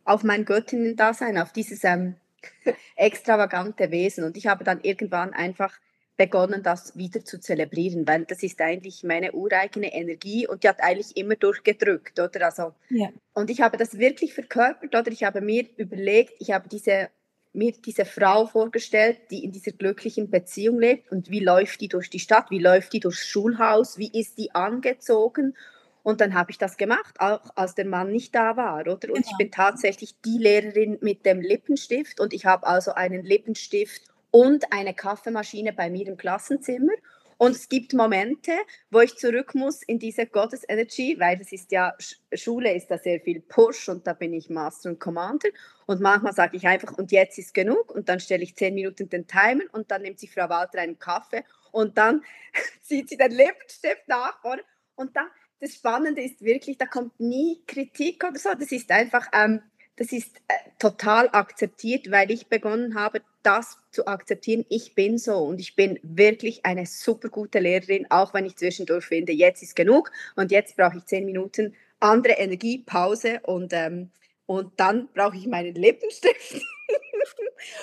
auf 0.04 0.24
mein 0.24 0.44
Göttinnen-Dasein, 0.44 1.38
auf 1.38 1.52
dieses 1.52 1.84
ähm, 1.84 2.16
extravagante 2.96 3.90
Wesen. 3.90 4.24
Und 4.24 4.36
ich 4.36 4.46
habe 4.46 4.64
dann 4.64 4.80
irgendwann 4.80 5.32
einfach 5.32 5.78
begonnen, 6.16 6.64
das 6.64 6.96
wieder 6.96 7.24
zu 7.24 7.38
zelebrieren, 7.38 8.06
weil 8.06 8.24
das 8.24 8.42
ist 8.42 8.60
eigentlich 8.60 9.04
meine 9.04 9.32
ureigene 9.32 9.94
Energie 9.94 10.48
und 10.48 10.64
die 10.64 10.68
hat 10.68 10.82
eigentlich 10.82 11.16
immer 11.16 11.36
durchgedrückt, 11.36 12.18
oder? 12.18 12.44
Also, 12.46 12.74
ja. 12.90 13.08
Und 13.34 13.50
ich 13.50 13.60
habe 13.60 13.76
das 13.76 13.98
wirklich 13.98 14.34
verkörpert, 14.34 14.94
oder? 14.94 15.12
Ich 15.12 15.22
habe 15.22 15.40
mir 15.40 15.64
überlegt, 15.76 16.34
ich 16.40 16.50
habe 16.50 16.68
diese 16.68 17.08
mir 17.52 17.72
diese 17.72 18.04
Frau 18.04 18.46
vorgestellt, 18.46 19.18
die 19.30 19.44
in 19.44 19.52
dieser 19.52 19.72
glücklichen 19.72 20.30
Beziehung 20.30 20.78
lebt 20.78 21.10
und 21.10 21.30
wie 21.30 21.40
läuft 21.40 21.80
die 21.80 21.88
durch 21.88 22.10
die 22.10 22.18
Stadt, 22.18 22.50
wie 22.50 22.58
läuft 22.58 22.92
die 22.92 23.00
durchs 23.00 23.26
Schulhaus, 23.26 23.98
wie 23.98 24.10
ist 24.12 24.38
die 24.38 24.54
angezogen. 24.54 25.54
Und 26.02 26.20
dann 26.20 26.34
habe 26.34 26.50
ich 26.50 26.58
das 26.58 26.76
gemacht, 26.76 27.20
auch 27.20 27.50
als 27.54 27.74
der 27.74 27.86
Mann 27.86 28.10
nicht 28.10 28.34
da 28.34 28.56
war, 28.56 28.80
oder? 28.80 28.92
Und 28.92 29.00
genau. 29.00 29.20
ich 29.20 29.36
bin 29.36 29.50
tatsächlich 29.50 30.14
die 30.24 30.38
Lehrerin 30.38 30.98
mit 31.00 31.26
dem 31.26 31.40
Lippenstift 31.40 32.20
und 32.20 32.32
ich 32.32 32.46
habe 32.46 32.66
also 32.66 32.92
einen 32.92 33.24
Lippenstift 33.24 34.02
und 34.30 34.72
eine 34.72 34.94
Kaffeemaschine 34.94 35.72
bei 35.72 35.90
mir 35.90 36.06
im 36.06 36.16
Klassenzimmer. 36.16 36.92
Und 37.38 37.52
es 37.52 37.68
gibt 37.68 37.94
Momente, 37.94 38.52
wo 38.90 39.00
ich 39.00 39.16
zurück 39.16 39.54
muss 39.54 39.82
in 39.84 40.00
diese 40.00 40.26
Gottes 40.26 40.64
Energy, 40.68 41.16
weil 41.20 41.38
das 41.38 41.52
ist 41.52 41.70
ja, 41.70 41.94
Schule 42.32 42.74
ist 42.74 42.88
da 42.88 42.98
sehr 42.98 43.20
viel 43.20 43.40
Push 43.40 43.88
und 43.88 44.06
da 44.08 44.12
bin 44.12 44.32
ich 44.32 44.50
Master 44.50 44.90
und 44.90 44.98
Commander. 44.98 45.48
Und 45.86 46.00
manchmal 46.00 46.32
sage 46.34 46.56
ich 46.56 46.66
einfach, 46.66 46.98
und 46.98 47.12
jetzt 47.12 47.38
ist 47.38 47.54
genug. 47.54 47.94
Und 47.94 48.08
dann 48.08 48.18
stelle 48.18 48.42
ich 48.42 48.56
zehn 48.56 48.74
Minuten 48.74 49.08
den 49.08 49.28
Timer 49.28 49.62
und 49.72 49.90
dann 49.92 50.02
nimmt 50.02 50.18
sich 50.18 50.32
Frau 50.32 50.48
Walter 50.48 50.80
einen 50.80 50.98
Kaffee 50.98 51.44
und 51.70 51.96
dann 51.96 52.24
zieht 52.82 53.08
sie 53.08 53.16
den 53.16 53.30
Lippenstift 53.30 54.08
nach. 54.08 54.42
Oder? 54.42 54.62
Und 54.96 55.16
dann, 55.16 55.28
das 55.60 55.74
Spannende 55.74 56.22
ist 56.22 56.42
wirklich, 56.42 56.76
da 56.76 56.86
kommt 56.86 57.20
nie 57.20 57.62
Kritik 57.68 58.24
oder 58.24 58.38
so. 58.38 58.50
Das 58.58 58.72
ist 58.72 58.90
einfach, 58.90 59.28
ähm, 59.32 59.62
das 59.98 60.12
ist 60.12 60.36
äh, 60.46 60.54
total 60.78 61.28
akzeptiert, 61.32 62.10
weil 62.10 62.30
ich 62.30 62.46
begonnen 62.46 62.94
habe, 62.94 63.20
das 63.42 63.78
zu 63.90 64.06
akzeptieren. 64.06 64.64
Ich 64.68 64.94
bin 64.94 65.18
so 65.18 65.38
und 65.38 65.60
ich 65.60 65.74
bin 65.74 65.98
wirklich 66.02 66.64
eine 66.64 66.86
super 66.86 67.28
gute 67.28 67.58
Lehrerin, 67.58 68.06
auch 68.08 68.32
wenn 68.32 68.46
ich 68.46 68.56
zwischendurch 68.56 69.04
finde, 69.04 69.32
jetzt 69.32 69.62
ist 69.62 69.74
genug 69.74 70.12
und 70.36 70.52
jetzt 70.52 70.76
brauche 70.76 70.98
ich 70.98 71.04
zehn 71.06 71.24
Minuten 71.24 71.74
andere 71.98 72.34
Energie, 72.34 72.78
Pause 72.78 73.40
und, 73.42 73.72
ähm, 73.72 74.10
und 74.46 74.72
dann 74.76 75.08
brauche 75.12 75.36
ich 75.36 75.48
meinen 75.48 75.74
Lippenstift. 75.74 76.62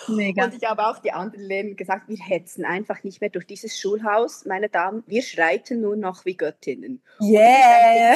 Mega. 0.07 0.45
Und 0.45 0.53
ich 0.53 0.69
habe 0.69 0.85
auch 0.87 0.99
die 0.99 1.11
anderen 1.11 1.45
Lehrer 1.45 1.73
gesagt, 1.73 2.07
wir 2.07 2.17
hetzen 2.17 2.65
einfach 2.65 3.03
nicht 3.03 3.21
mehr 3.21 3.29
durch 3.29 3.45
dieses 3.45 3.79
Schulhaus, 3.79 4.45
meine 4.45 4.69
Damen, 4.69 5.03
wir 5.07 5.21
schreiten 5.21 5.81
nur 5.81 5.95
noch 5.95 6.25
wie 6.25 6.35
Göttinnen. 6.35 7.01
Yeah! 7.21 8.15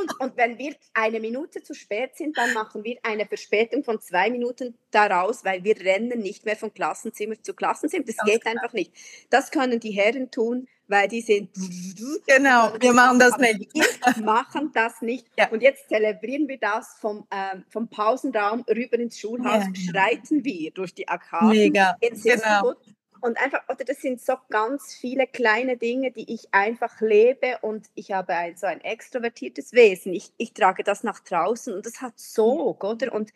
Und, 0.00 0.20
und 0.20 0.36
wenn 0.36 0.58
wir 0.58 0.74
eine 0.94 1.20
Minute 1.20 1.62
zu 1.62 1.74
spät 1.74 2.16
sind, 2.16 2.36
dann 2.36 2.52
machen 2.54 2.84
wir 2.84 2.98
eine 3.02 3.26
Verspätung 3.26 3.84
von 3.84 4.00
zwei 4.00 4.30
Minuten 4.30 4.76
daraus, 4.90 5.44
weil 5.44 5.64
wir 5.64 5.78
rennen 5.80 6.20
nicht 6.20 6.44
mehr 6.44 6.56
von 6.56 6.72
Klassenzimmer 6.72 7.40
zu 7.42 7.54
Klassenzimmer. 7.54 8.04
Das 8.04 8.16
Ganz 8.16 8.30
geht 8.30 8.40
klar. 8.42 8.54
einfach 8.54 8.72
nicht. 8.72 8.92
Das 9.30 9.50
können 9.50 9.80
die 9.80 9.90
Herren 9.90 10.30
tun, 10.30 10.68
weil 10.88 11.08
die 11.08 11.20
sind. 11.20 11.50
Genau, 12.26 12.72
wir 12.78 12.92
machen 12.92 13.18
das 13.18 13.38
nicht. 13.38 13.72
Wir 13.74 14.24
machen 14.24 14.70
das 14.74 15.00
nicht. 15.00 15.26
Ja. 15.38 15.48
Und 15.48 15.62
jetzt 15.62 15.88
zelebrieren 15.88 16.46
wir 16.46 16.58
das 16.58 16.96
vom, 17.00 17.26
ähm, 17.30 17.64
vom 17.70 17.88
Pausenraum 17.88 18.64
rüber 18.68 18.98
ins 18.98 19.18
Schulhaus, 19.18 19.64
ja. 19.64 19.92
schreiten 19.92 20.44
wir 20.44 20.70
durch 20.72 20.94
die 20.94 21.08
Arkaden. 21.08 21.50
Mega. 21.50 21.96
Genau. 22.00 22.74
Und 23.20 23.38
einfach, 23.40 23.62
oder 23.68 23.84
das 23.84 24.00
sind 24.00 24.20
so 24.20 24.34
ganz 24.48 24.94
viele 24.94 25.26
kleine 25.26 25.76
Dinge, 25.76 26.12
die 26.12 26.32
ich 26.32 26.48
einfach 26.52 27.00
lebe 27.00 27.58
und 27.62 27.86
ich 27.94 28.12
habe 28.12 28.34
ein, 28.34 28.56
so 28.56 28.66
ein 28.66 28.80
extrovertiertes 28.80 29.72
Wesen. 29.72 30.12
Ich, 30.12 30.32
ich 30.36 30.52
trage 30.52 30.84
das 30.84 31.02
nach 31.02 31.20
draußen 31.20 31.74
und 31.74 31.86
das 31.86 32.00
hat 32.00 32.18
Sog, 32.18 32.84
oder? 32.84 33.12
Und 33.12 33.32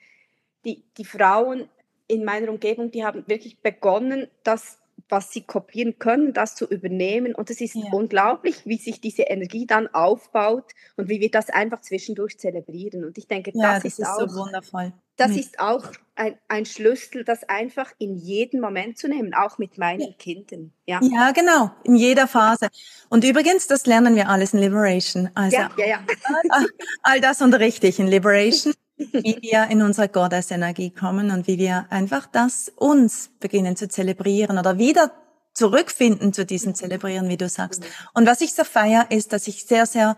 die, 0.64 0.84
die 0.96 1.04
Frauen 1.04 1.68
in 2.06 2.24
meiner 2.24 2.50
Umgebung, 2.50 2.90
die 2.90 3.04
haben 3.04 3.24
wirklich 3.26 3.58
begonnen, 3.58 4.28
das 4.44 4.78
was 5.08 5.30
sie 5.30 5.42
kopieren 5.42 5.98
können, 5.98 6.32
das 6.32 6.54
zu 6.54 6.66
übernehmen. 6.66 7.34
Und 7.34 7.50
es 7.50 7.60
ist 7.60 7.74
ja. 7.74 7.82
unglaublich, 7.92 8.66
wie 8.66 8.78
sich 8.78 9.00
diese 9.00 9.22
Energie 9.22 9.66
dann 9.66 9.88
aufbaut 9.88 10.72
und 10.96 11.08
wie 11.08 11.20
wir 11.20 11.30
das 11.30 11.50
einfach 11.50 11.80
zwischendurch 11.80 12.38
zelebrieren. 12.38 13.04
Und 13.04 13.18
ich 13.18 13.28
denke, 13.28 13.52
ja, 13.54 13.74
das, 13.74 13.82
das, 13.82 13.92
ist, 13.92 13.98
ist 14.00 14.06
auch, 14.06 14.28
so 14.28 14.40
wundervoll. 14.40 14.92
Das 15.16 15.32
mhm. 15.32 15.38
ist 15.38 15.60
auch 15.60 15.84
ein, 16.14 16.38
ein, 16.48 16.64
Schlüssel, 16.64 17.24
das 17.24 17.44
einfach 17.44 17.92
in 17.98 18.16
jedem 18.16 18.60
Moment 18.60 18.98
zu 18.98 19.08
nehmen, 19.08 19.34
auch 19.34 19.58
mit 19.58 19.76
meinen 19.78 20.00
ja. 20.00 20.12
Kindern. 20.18 20.72
Ja. 20.86 21.00
ja, 21.02 21.32
genau, 21.32 21.70
in 21.84 21.96
jeder 21.96 22.26
Phase. 22.26 22.68
Und 23.08 23.24
übrigens, 23.24 23.66
das 23.66 23.86
lernen 23.86 24.16
wir 24.16 24.28
alles 24.28 24.54
in 24.54 24.60
Liberation. 24.60 25.30
Also 25.34 25.56
ja, 25.56 25.70
ja, 25.76 25.86
ja. 25.86 26.04
All, 26.48 26.66
all 27.02 27.20
das 27.20 27.42
unterrichte 27.42 27.86
ich 27.86 27.98
in 27.98 28.08
Liberation 28.08 28.74
wie 29.12 29.38
wir 29.40 29.68
in 29.70 29.82
unsere 29.82 30.08
Goddess-Energie 30.08 30.90
kommen 30.90 31.30
und 31.30 31.46
wie 31.46 31.58
wir 31.58 31.86
einfach 31.90 32.26
das 32.26 32.70
uns 32.76 33.30
beginnen 33.40 33.76
zu 33.76 33.88
zelebrieren 33.88 34.58
oder 34.58 34.78
wieder 34.78 35.12
zurückfinden 35.54 36.32
zu 36.32 36.46
diesem 36.46 36.74
Zelebrieren, 36.74 37.28
wie 37.28 37.36
du 37.36 37.48
sagst. 37.48 37.84
Und 38.14 38.26
was 38.26 38.40
ich 38.40 38.54
so 38.54 38.64
feier, 38.64 39.06
ist, 39.10 39.32
dass 39.32 39.46
ich 39.48 39.64
sehr, 39.66 39.86
sehr, 39.86 40.16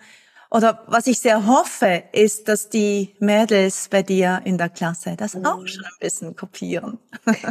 oder 0.51 0.85
was 0.87 1.07
ich 1.07 1.19
sehr 1.19 1.47
hoffe, 1.47 2.05
ist, 2.13 2.49
dass 2.49 2.69
die 2.69 3.17
Mädels 3.19 3.89
bei 3.89 4.03
dir 4.03 4.41
in 4.45 4.59
der 4.59 4.69
Klasse 4.69 5.17
das 5.17 5.35
auch 5.37 5.67
schon 5.67 5.85
ein 5.85 5.99
bisschen 6.01 6.37
kopieren. 6.37 6.99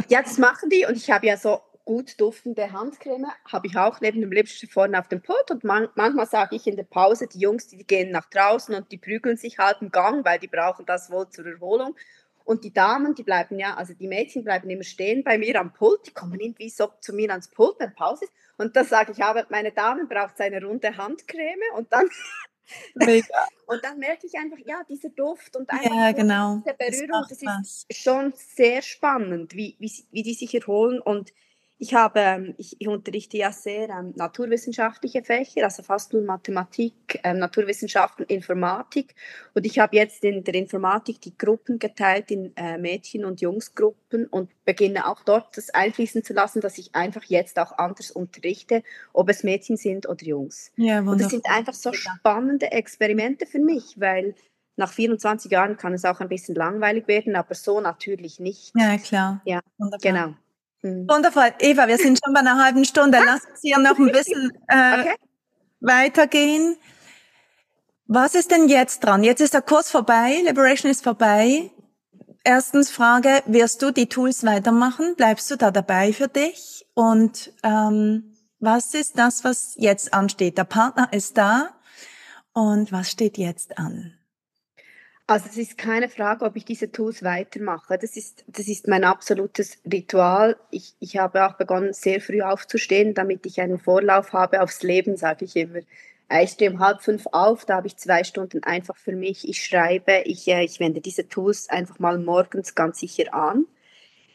Das 0.08 0.38
machen 0.38 0.70
die 0.70 0.86
und 0.86 0.96
ich 0.96 1.10
habe 1.10 1.26
ja 1.26 1.36
so 1.36 1.60
gut 1.84 2.20
duftende 2.20 2.72
Handcreme 2.72 3.26
habe 3.50 3.66
ich 3.66 3.76
auch 3.76 4.00
neben 4.00 4.20
dem 4.20 4.32
Lipstift 4.32 4.72
vorne 4.72 4.98
auf 4.98 5.08
dem 5.08 5.20
Pult 5.20 5.50
und 5.50 5.64
man, 5.64 5.88
manchmal 5.94 6.26
sage 6.26 6.56
ich 6.56 6.66
in 6.66 6.76
der 6.76 6.84
Pause, 6.84 7.26
die 7.26 7.38
Jungs, 7.38 7.68
die 7.68 7.84
gehen 7.84 8.10
nach 8.10 8.28
draußen 8.30 8.74
und 8.74 8.90
die 8.90 8.98
prügeln 8.98 9.36
sich 9.36 9.58
halt 9.58 9.78
im 9.82 9.90
Gang, 9.90 10.24
weil 10.24 10.38
die 10.38 10.48
brauchen 10.48 10.86
das 10.86 11.10
wohl 11.10 11.28
zur 11.28 11.46
Erholung. 11.46 11.94
Und 12.44 12.64
die 12.64 12.72
Damen, 12.72 13.14
die 13.14 13.22
bleiben 13.22 13.58
ja, 13.58 13.74
also 13.74 13.94
die 13.94 14.06
Mädchen 14.06 14.44
bleiben 14.44 14.68
immer 14.68 14.84
stehen 14.84 15.24
bei 15.24 15.38
mir 15.38 15.58
am 15.58 15.72
Pult, 15.72 16.06
die 16.06 16.12
kommen 16.12 16.38
irgendwie 16.38 16.68
so 16.68 16.90
zu 17.00 17.14
mir 17.14 17.30
ans 17.30 17.48
Pult, 17.48 17.76
wenn 17.78 17.94
Pause 17.94 18.26
ist. 18.26 18.32
Und 18.58 18.76
da 18.76 18.84
sage 18.84 19.12
ich, 19.12 19.22
aber 19.22 19.46
meine 19.48 19.72
Damen 19.72 20.08
braucht 20.08 20.40
eine 20.40 20.62
runde 20.62 20.96
Handcreme 20.96 21.74
und 21.76 21.92
dann. 21.92 22.08
Und 23.66 23.84
dann 23.84 23.98
merke 23.98 24.26
ich 24.26 24.34
einfach, 24.38 24.56
ja, 24.64 24.82
dieser 24.88 25.10
Duft 25.10 25.54
und 25.54 25.68
einfach 25.68 25.84
ja, 25.84 26.12
genau. 26.12 26.62
diese 26.64 26.74
Berührung, 26.74 27.26
das, 27.28 27.38
das 27.40 27.84
ist 27.86 28.02
schon 28.02 28.32
sehr 28.34 28.80
spannend, 28.80 29.54
wie, 29.54 29.76
wie, 29.78 29.92
wie 30.12 30.22
die 30.22 30.32
sich 30.32 30.54
erholen. 30.54 30.98
Und 30.98 31.34
ich 31.78 31.92
habe, 31.94 32.20
ähm, 32.20 32.54
ich, 32.56 32.76
ich 32.78 32.88
unterrichte 32.88 33.36
ja 33.36 33.50
sehr 33.50 33.88
ähm, 33.90 34.12
naturwissenschaftliche 34.16 35.24
Fächer, 35.24 35.64
also 35.64 35.82
fast 35.82 36.12
nur 36.12 36.22
Mathematik, 36.22 37.20
ähm, 37.24 37.38
Naturwissenschaften, 37.38 38.24
Informatik. 38.26 39.14
Und 39.54 39.66
ich 39.66 39.78
habe 39.80 39.96
jetzt 39.96 40.22
in 40.24 40.44
der 40.44 40.54
Informatik 40.54 41.20
die 41.20 41.36
Gruppen 41.36 41.78
geteilt 41.78 42.30
in 42.30 42.56
äh, 42.56 42.78
Mädchen- 42.78 43.24
und 43.24 43.40
Jungsgruppen 43.40 44.26
und 44.26 44.50
beginne 44.64 45.08
auch 45.08 45.24
dort 45.24 45.56
das 45.56 45.70
einfließen 45.70 46.22
zu 46.22 46.32
lassen, 46.32 46.60
dass 46.60 46.78
ich 46.78 46.94
einfach 46.94 47.24
jetzt 47.24 47.58
auch 47.58 47.76
anders 47.76 48.12
unterrichte, 48.12 48.82
ob 49.12 49.28
es 49.28 49.42
Mädchen 49.42 49.76
sind 49.76 50.08
oder 50.08 50.24
Jungs. 50.24 50.70
Ja, 50.76 51.00
und 51.00 51.20
das 51.20 51.30
sind 51.30 51.44
einfach 51.46 51.74
so 51.74 51.92
spannende 51.92 52.70
Experimente 52.70 53.46
für 53.46 53.58
mich, 53.58 54.00
weil 54.00 54.34
nach 54.76 54.92
24 54.92 55.50
Jahren 55.50 55.76
kann 55.76 55.92
es 55.92 56.04
auch 56.04 56.20
ein 56.20 56.28
bisschen 56.28 56.54
langweilig 56.54 57.08
werden, 57.08 57.36
aber 57.36 57.54
so 57.54 57.80
natürlich 57.80 58.40
nicht. 58.40 58.72
Ja, 58.76 58.96
klar. 58.98 59.40
Ja, 59.44 59.60
Wunderbar. 59.76 59.98
genau. 60.00 60.34
Mhm. 60.84 61.08
Wundervoll. 61.08 61.52
Eva, 61.60 61.88
wir 61.88 61.96
sind 61.96 62.20
schon 62.22 62.34
bei 62.34 62.40
einer 62.40 62.62
halben 62.62 62.84
Stunde. 62.84 63.18
Lass 63.24 63.44
uns 63.46 63.60
hier 63.62 63.78
noch 63.78 63.98
ein 63.98 64.12
bisschen 64.12 64.52
äh, 64.68 65.00
okay. 65.00 65.14
weitergehen. 65.80 66.76
Was 68.06 68.34
ist 68.34 68.50
denn 68.50 68.68
jetzt 68.68 69.00
dran? 69.00 69.24
Jetzt 69.24 69.40
ist 69.40 69.54
der 69.54 69.62
Kurs 69.62 69.90
vorbei, 69.90 70.42
Liberation 70.44 70.90
ist 70.90 71.02
vorbei. 71.02 71.70
Erstens 72.44 72.90
Frage, 72.90 73.42
wirst 73.46 73.80
du 73.80 73.90
die 73.92 74.10
Tools 74.10 74.44
weitermachen? 74.44 75.14
Bleibst 75.16 75.50
du 75.50 75.56
da 75.56 75.70
dabei 75.70 76.12
für 76.12 76.28
dich? 76.28 76.86
Und 76.92 77.54
ähm, 77.62 78.34
was 78.60 78.92
ist 78.92 79.18
das, 79.18 79.42
was 79.42 79.74
jetzt 79.78 80.12
ansteht? 80.12 80.58
Der 80.58 80.64
Partner 80.64 81.08
ist 81.12 81.38
da. 81.38 81.70
Und 82.52 82.92
was 82.92 83.10
steht 83.10 83.38
jetzt 83.38 83.78
an? 83.78 84.12
Also 85.26 85.46
es 85.48 85.56
ist 85.56 85.78
keine 85.78 86.10
Frage, 86.10 86.44
ob 86.44 86.54
ich 86.54 86.66
diese 86.66 86.92
Tools 86.92 87.22
weitermache. 87.22 87.96
Das 87.96 88.14
ist, 88.16 88.44
das 88.46 88.68
ist 88.68 88.88
mein 88.88 89.04
absolutes 89.04 89.78
Ritual. 89.90 90.56
Ich, 90.70 90.94
ich 91.00 91.16
habe 91.16 91.46
auch 91.46 91.54
begonnen, 91.54 91.94
sehr 91.94 92.20
früh 92.20 92.42
aufzustehen, 92.42 93.14
damit 93.14 93.46
ich 93.46 93.58
einen 93.60 93.78
Vorlauf 93.78 94.34
habe 94.34 94.60
aufs 94.60 94.82
Leben, 94.82 95.16
sage 95.16 95.46
ich 95.46 95.56
immer. 95.56 95.80
Äh, 96.28 96.44
ich 96.44 96.50
stehe 96.50 96.70
um 96.70 96.78
halb 96.78 97.00
fünf 97.00 97.26
auf, 97.32 97.64
da 97.64 97.76
habe 97.76 97.86
ich 97.86 97.96
zwei 97.96 98.22
Stunden 98.22 98.62
einfach 98.64 98.96
für 98.98 99.16
mich. 99.16 99.48
Ich 99.48 99.64
schreibe, 99.64 100.22
ich, 100.26 100.46
äh, 100.48 100.62
ich 100.62 100.78
wende 100.78 101.00
diese 101.00 101.26
Tools 101.26 101.70
einfach 101.70 101.98
mal 101.98 102.18
morgens 102.18 102.74
ganz 102.74 103.00
sicher 103.00 103.32
an. 103.32 103.66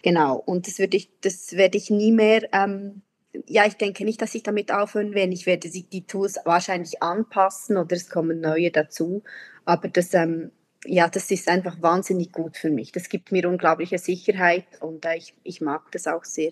Genau, 0.01 0.37
und 0.37 0.65
das 0.67 0.79
würde 0.79 0.97
ich, 0.97 1.09
das 1.21 1.53
werde 1.55 1.77
ich 1.77 1.91
nie 1.91 2.11
mehr, 2.11 2.47
ähm, 2.53 3.03
ja, 3.45 3.65
ich 3.67 3.75
denke 3.75 4.05
nicht, 4.05 4.21
dass 4.21 4.33
ich 4.33 4.43
damit 4.43 4.71
aufhören 4.71 5.13
werde. 5.13 5.33
Ich 5.33 5.45
werde 5.45 5.69
die 5.69 6.07
Tools 6.07 6.39
wahrscheinlich 6.45 7.03
anpassen 7.03 7.77
oder 7.77 7.95
es 7.95 8.09
kommen 8.09 8.41
neue 8.41 8.71
dazu. 8.71 9.23
Aber 9.65 9.87
das, 9.87 10.13
ähm, 10.15 10.51
ja, 10.85 11.09
das 11.09 11.29
ist 11.31 11.47
einfach 11.47 11.81
wahnsinnig 11.81 12.31
gut 12.31 12.57
für 12.57 12.69
mich. 12.69 12.91
Das 12.91 13.09
gibt 13.09 13.31
mir 13.31 13.47
unglaubliche 13.49 13.97
Sicherheit 13.97 14.65
und 14.81 15.05
äh, 15.05 15.17
ich, 15.17 15.33
ich 15.43 15.61
mag 15.61 15.91
das 15.91 16.07
auch 16.07 16.23
sehr. 16.23 16.51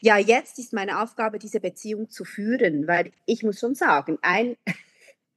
Ja, 0.00 0.18
jetzt 0.18 0.58
ist 0.58 0.72
meine 0.72 1.02
Aufgabe, 1.02 1.38
diese 1.38 1.60
Beziehung 1.60 2.10
zu 2.10 2.24
führen, 2.24 2.86
weil 2.86 3.12
ich 3.26 3.42
muss 3.42 3.58
schon 3.58 3.74
sagen, 3.74 4.18
ein, 4.22 4.56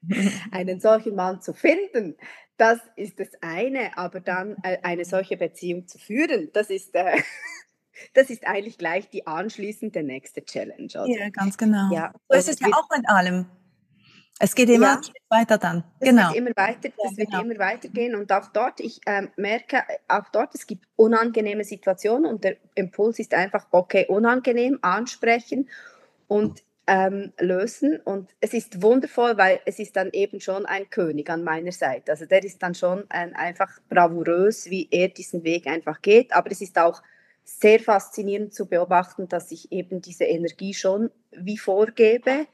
einen 0.52 0.80
solchen 0.80 1.16
Mann 1.16 1.42
zu 1.42 1.54
finden, 1.54 2.18
das 2.58 2.80
ist 2.96 3.20
das 3.20 3.30
eine, 3.42 3.98
aber 3.98 4.20
dann 4.20 4.58
äh, 4.64 4.80
eine 4.84 5.06
solche 5.06 5.38
Beziehung 5.38 5.88
zu 5.88 5.98
führen, 5.98 6.50
das 6.54 6.70
ist, 6.70 6.94
äh, 6.96 7.22
das 8.14 8.30
ist 8.30 8.46
eigentlich 8.46 8.78
gleich 8.78 9.10
die 9.10 9.26
anschließende 9.26 10.04
nächste 10.04 10.44
Challenge. 10.44 10.90
Oder? 10.94 11.08
Ja, 11.08 11.30
ganz 11.30 11.58
genau. 11.58 11.92
Ja, 11.92 12.14
so 12.30 12.38
ist 12.38 12.50
es 12.50 12.60
ja 12.60 12.68
auch 12.68 12.90
mit 12.96 13.08
allem. 13.10 13.46
Es 14.40 14.54
geht 14.54 14.70
immer 14.70 15.02
ja, 15.02 15.02
weiter 15.30 15.58
dann. 15.58 15.84
Es 16.00 16.10
genau. 16.10 16.30
wird 16.30 16.36
immer 16.36 16.52
weiter, 16.56 16.90
das 16.90 17.12
ja, 17.12 17.18
wird 17.18 17.32
genau. 17.32 17.44
immer 17.44 17.58
weitergehen 17.58 18.16
und 18.16 18.32
auch 18.32 18.48
dort, 18.48 18.80
ich 18.80 19.02
äh, 19.06 19.28
merke, 19.36 19.84
auch 20.08 20.30
dort, 20.32 20.54
es 20.54 20.68
gibt 20.68 20.86
unangenehme 20.96 21.64
Situationen 21.64 22.30
und 22.30 22.44
der 22.44 22.58
Impuls 22.76 23.20
ist 23.20 23.34
einfach, 23.34 23.66
okay, 23.72 24.06
unangenehm, 24.08 24.78
ansprechen 24.82 25.70
und 26.28 26.64
ähm, 26.86 27.34
lösen 27.40 28.00
und 28.06 28.34
es 28.40 28.54
ist 28.54 28.82
wundervoll, 28.82 29.38
weil 29.38 29.60
es 29.66 29.80
ist 29.80 29.96
dann 29.96 30.12
eben 30.12 30.40
schon 30.40 30.66
ein 30.66 30.90
König 30.90 31.30
an 31.30 31.44
meiner 31.44 31.72
Seite. 31.72 32.12
Also 32.12 32.26
der 32.26 32.44
ist 32.44 32.62
dann 32.64 32.76
schon 32.76 33.06
ein, 33.10 33.36
einfach 33.36 33.80
bravourös, 33.90 34.70
wie 34.70 34.88
er 34.92 35.10
diesen 35.10 35.44
Weg 35.44 35.68
einfach 35.68 36.02
geht, 36.02 36.34
aber 36.34 36.52
es 36.52 36.62
ist 36.62 36.78
auch 36.78 37.02
sehr 37.44 37.80
faszinierend 37.80 38.54
zu 38.54 38.68
beobachten, 38.68 39.28
dass 39.28 39.52
ich 39.52 39.72
eben 39.72 40.02
diese 40.02 40.26
Energie 40.26 40.74
schon 40.74 41.10
wie 41.32 41.58
vorgebe 41.58 42.46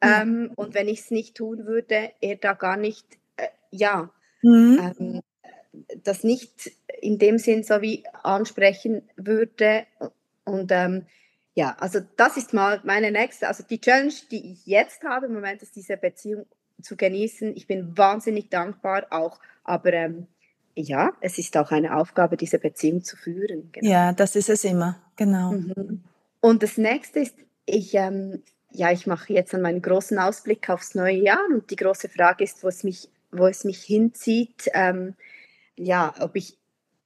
ähm, 0.00 0.52
und 0.56 0.74
wenn 0.74 0.88
ich 0.88 1.00
es 1.00 1.10
nicht 1.10 1.36
tun 1.36 1.66
würde, 1.66 2.10
er 2.20 2.36
da 2.36 2.54
gar 2.54 2.76
nicht, 2.76 3.06
äh, 3.36 3.48
ja, 3.70 4.10
mhm. 4.42 4.94
ähm, 4.98 5.20
das 6.02 6.24
nicht 6.24 6.72
in 7.00 7.18
dem 7.18 7.38
Sinn 7.38 7.62
so 7.62 7.80
wie 7.80 8.04
ansprechen 8.22 9.02
würde. 9.16 9.86
Und 10.44 10.72
ähm, 10.72 11.06
ja, 11.54 11.76
also 11.78 12.00
das 12.16 12.36
ist 12.36 12.52
mal 12.52 12.80
meine 12.84 13.10
nächste, 13.10 13.48
also 13.48 13.62
die 13.62 13.80
Challenge, 13.80 14.12
die 14.30 14.52
ich 14.52 14.66
jetzt 14.66 15.02
habe 15.04 15.26
im 15.26 15.34
Moment, 15.34 15.62
ist 15.62 15.76
diese 15.76 15.96
Beziehung 15.96 16.46
zu 16.80 16.96
genießen. 16.96 17.56
Ich 17.56 17.66
bin 17.66 17.96
wahnsinnig 17.96 18.48
dankbar 18.48 19.06
auch, 19.10 19.38
aber 19.64 19.92
ähm, 19.92 20.26
ja, 20.74 21.12
es 21.20 21.38
ist 21.38 21.56
auch 21.56 21.70
eine 21.70 21.96
Aufgabe, 21.96 22.36
diese 22.36 22.58
Beziehung 22.58 23.02
zu 23.02 23.16
führen. 23.16 23.70
Genau. 23.72 23.90
Ja, 23.90 24.12
das 24.12 24.36
ist 24.36 24.48
es 24.48 24.64
immer, 24.64 25.00
genau. 25.16 25.52
Mhm. 25.52 26.02
Und 26.40 26.62
das 26.62 26.78
nächste 26.78 27.20
ist, 27.20 27.34
ich, 27.66 27.94
ähm, 27.94 28.42
ja, 28.72 28.92
ich 28.92 29.06
mache 29.06 29.32
jetzt 29.32 29.54
einen 29.54 29.82
großen 29.82 30.18
Ausblick 30.18 30.68
aufs 30.70 30.94
neue 30.94 31.16
Jahr 31.16 31.40
und 31.52 31.70
die 31.70 31.76
große 31.76 32.08
Frage 32.08 32.44
ist, 32.44 32.62
wo 32.62 32.68
es 32.68 32.84
mich, 32.84 33.08
wo 33.32 33.46
es 33.46 33.64
mich 33.64 33.82
hinzieht. 33.82 34.70
Ähm, 34.74 35.14
ja, 35.76 36.14
ob 36.20 36.36
ich 36.36 36.58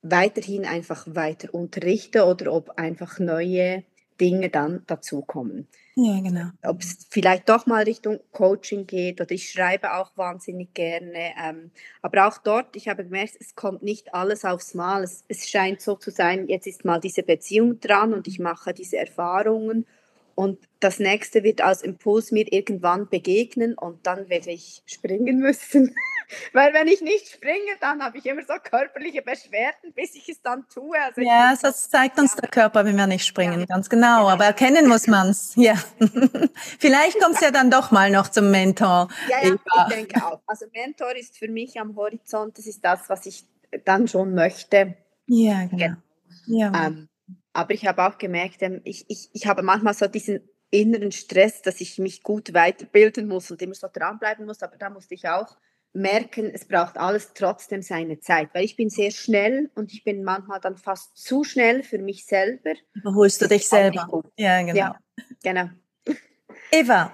weiterhin 0.02 0.66
einfach 0.66 1.06
weiter 1.08 1.52
unterrichte 1.54 2.24
oder 2.24 2.52
ob 2.52 2.78
einfach 2.78 3.18
neue 3.18 3.84
Dinge 4.20 4.48
dann 4.48 4.82
dazukommen. 4.86 5.66
Ja, 5.96 6.20
genau. 6.20 6.50
Ob 6.62 6.82
es 6.82 7.06
vielleicht 7.10 7.48
doch 7.48 7.66
mal 7.66 7.84
Richtung 7.84 8.20
Coaching 8.32 8.86
geht 8.86 9.20
oder 9.20 9.30
ich 9.30 9.50
schreibe 9.50 9.94
auch 9.94 10.16
wahnsinnig 10.16 10.74
gerne. 10.74 11.32
Ähm, 11.42 11.70
aber 12.02 12.26
auch 12.28 12.38
dort, 12.38 12.76
ich 12.76 12.88
habe 12.88 13.04
gemerkt, 13.04 13.36
es 13.40 13.54
kommt 13.54 13.82
nicht 13.82 14.12
alles 14.12 14.44
aufs 14.44 14.74
Mal. 14.74 15.04
Es, 15.04 15.24
es 15.28 15.48
scheint 15.48 15.80
so 15.80 15.94
zu 15.96 16.10
sein, 16.10 16.48
jetzt 16.48 16.66
ist 16.66 16.84
mal 16.84 17.00
diese 17.00 17.22
Beziehung 17.22 17.80
dran 17.80 18.12
und 18.12 18.28
ich 18.28 18.38
mache 18.38 18.74
diese 18.74 18.98
Erfahrungen 18.98 19.86
und 20.34 20.58
das 20.80 20.98
nächste 20.98 21.42
wird 21.42 21.60
als 21.60 21.82
Impuls 21.82 22.30
mir 22.30 22.52
irgendwann 22.52 23.08
begegnen 23.08 23.74
und 23.74 24.06
dann 24.06 24.28
werde 24.28 24.50
ich 24.50 24.82
springen 24.86 25.38
müssen. 25.38 25.94
Weil 26.52 26.72
wenn 26.72 26.88
ich 26.88 27.00
nicht 27.00 27.28
springe, 27.28 27.72
dann 27.80 28.02
habe 28.02 28.18
ich 28.18 28.26
immer 28.26 28.42
so 28.42 28.54
körperliche 28.62 29.22
Beschwerden, 29.22 29.92
bis 29.94 30.14
ich 30.14 30.28
es 30.28 30.42
dann 30.42 30.66
tue. 30.72 30.96
Also 31.00 31.20
ja, 31.20 31.54
das 31.60 31.90
zeigt 31.90 32.18
uns 32.18 32.34
ja. 32.34 32.40
der 32.40 32.50
Körper, 32.50 32.84
wenn 32.84 32.96
wir 32.96 33.06
nicht 33.06 33.26
springen, 33.26 33.60
ja. 33.60 33.66
ganz 33.66 33.88
genau. 33.88 34.28
Aber 34.28 34.44
erkennen 34.44 34.88
muss 34.88 35.06
man 35.06 35.28
es. 35.28 35.54
Ja. 35.64 35.74
Vielleicht 36.78 37.20
kommt 37.20 37.36
es 37.36 37.40
ja 37.40 37.50
dann 37.50 37.70
doch 37.70 37.90
mal 37.90 38.10
noch 38.10 38.28
zum 38.28 38.50
Mentor. 38.50 39.08
Ja, 39.30 39.48
ja, 39.48 39.54
ich 39.54 39.94
denke 39.94 40.22
auch. 40.26 40.40
Also 40.46 40.66
Mentor 40.74 41.16
ist 41.16 41.38
für 41.38 41.48
mich 41.48 41.80
am 41.80 41.96
Horizont, 41.96 42.58
das 42.58 42.66
ist 42.66 42.84
das, 42.84 43.08
was 43.08 43.24
ich 43.24 43.44
dann 43.84 44.06
schon 44.08 44.34
möchte. 44.34 44.96
Ja, 45.26 45.64
genau. 45.66 45.96
Ja. 46.46 46.86
Ähm, 46.86 47.08
aber 47.54 47.72
ich 47.72 47.86
habe 47.86 48.04
auch 48.04 48.18
gemerkt, 48.18 48.60
ähm, 48.60 48.80
ich, 48.84 49.06
ich, 49.08 49.30
ich 49.32 49.46
habe 49.46 49.62
manchmal 49.62 49.94
so 49.94 50.06
diesen 50.06 50.40
inneren 50.70 51.12
Stress, 51.12 51.62
dass 51.62 51.80
ich 51.80 51.98
mich 51.98 52.22
gut 52.22 52.52
weiterbilden 52.52 53.28
muss 53.28 53.50
und 53.50 53.62
immer 53.62 53.74
so 53.74 53.86
dranbleiben 53.90 54.44
muss. 54.44 54.62
Aber 54.62 54.76
da 54.76 54.90
musste 54.90 55.14
ich 55.14 55.28
auch 55.28 55.56
merken, 55.92 56.50
es 56.52 56.64
braucht 56.64 56.98
alles 56.98 57.32
trotzdem 57.34 57.80
seine 57.80 58.18
Zeit, 58.18 58.50
weil 58.52 58.64
ich 58.64 58.74
bin 58.74 58.90
sehr 58.90 59.12
schnell 59.12 59.70
und 59.76 59.92
ich 59.92 60.02
bin 60.02 60.24
manchmal 60.24 60.60
dann 60.60 60.76
fast 60.76 61.16
zu 61.16 61.44
schnell 61.44 61.84
für 61.84 61.98
mich 61.98 62.26
selber. 62.26 62.72
Überholst 62.94 63.40
du 63.40 63.46
dich 63.46 63.68
selber? 63.68 64.22
Ja, 64.36 64.60
genau. 64.62 64.76
Ja, 64.76 65.00
genau. 65.44 65.70
Eva, 66.72 67.12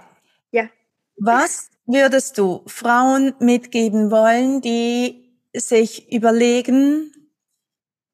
ja. 0.51 0.71
was 1.17 1.71
würdest 1.85 2.39
du 2.39 2.63
Frauen 2.67 3.35
mitgeben 3.41 4.11
wollen, 4.11 4.63
die 4.63 5.37
sich 5.55 6.11
überlegen, 6.11 7.13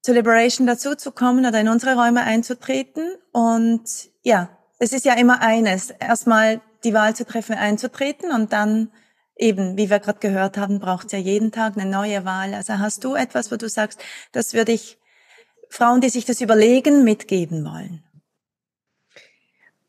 zur 0.06 0.14
Liberation 0.14 0.68
dazuzukommen 0.68 1.44
oder 1.46 1.60
in 1.60 1.68
unsere 1.68 1.96
Räume 1.96 2.22
einzutreten. 2.22 3.16
Und 3.32 3.82
ja, 4.22 4.56
es 4.78 4.92
ist 4.92 5.04
ja 5.04 5.14
immer 5.14 5.42
eines, 5.42 5.90
erstmal 5.90 6.60
die 6.84 6.94
Wahl 6.94 7.16
zu 7.16 7.26
treffen, 7.26 7.56
einzutreten 7.56 8.30
und 8.30 8.52
dann 8.52 8.92
eben, 9.34 9.76
wie 9.76 9.90
wir 9.90 9.98
gerade 9.98 10.20
gehört 10.20 10.58
haben, 10.58 10.78
braucht 10.78 11.06
es 11.06 11.12
ja 11.12 11.18
jeden 11.18 11.50
Tag 11.50 11.76
eine 11.76 11.90
neue 11.90 12.24
Wahl. 12.24 12.54
Also 12.54 12.78
hast 12.78 13.02
du 13.02 13.16
etwas, 13.16 13.50
wo 13.50 13.56
du 13.56 13.68
sagst, 13.68 14.00
das 14.30 14.54
würde 14.54 14.70
ich 14.70 14.96
Frauen, 15.70 16.00
die 16.00 16.08
sich 16.08 16.24
das 16.24 16.40
überlegen, 16.40 17.02
mitgeben 17.02 17.64
wollen? 17.64 18.04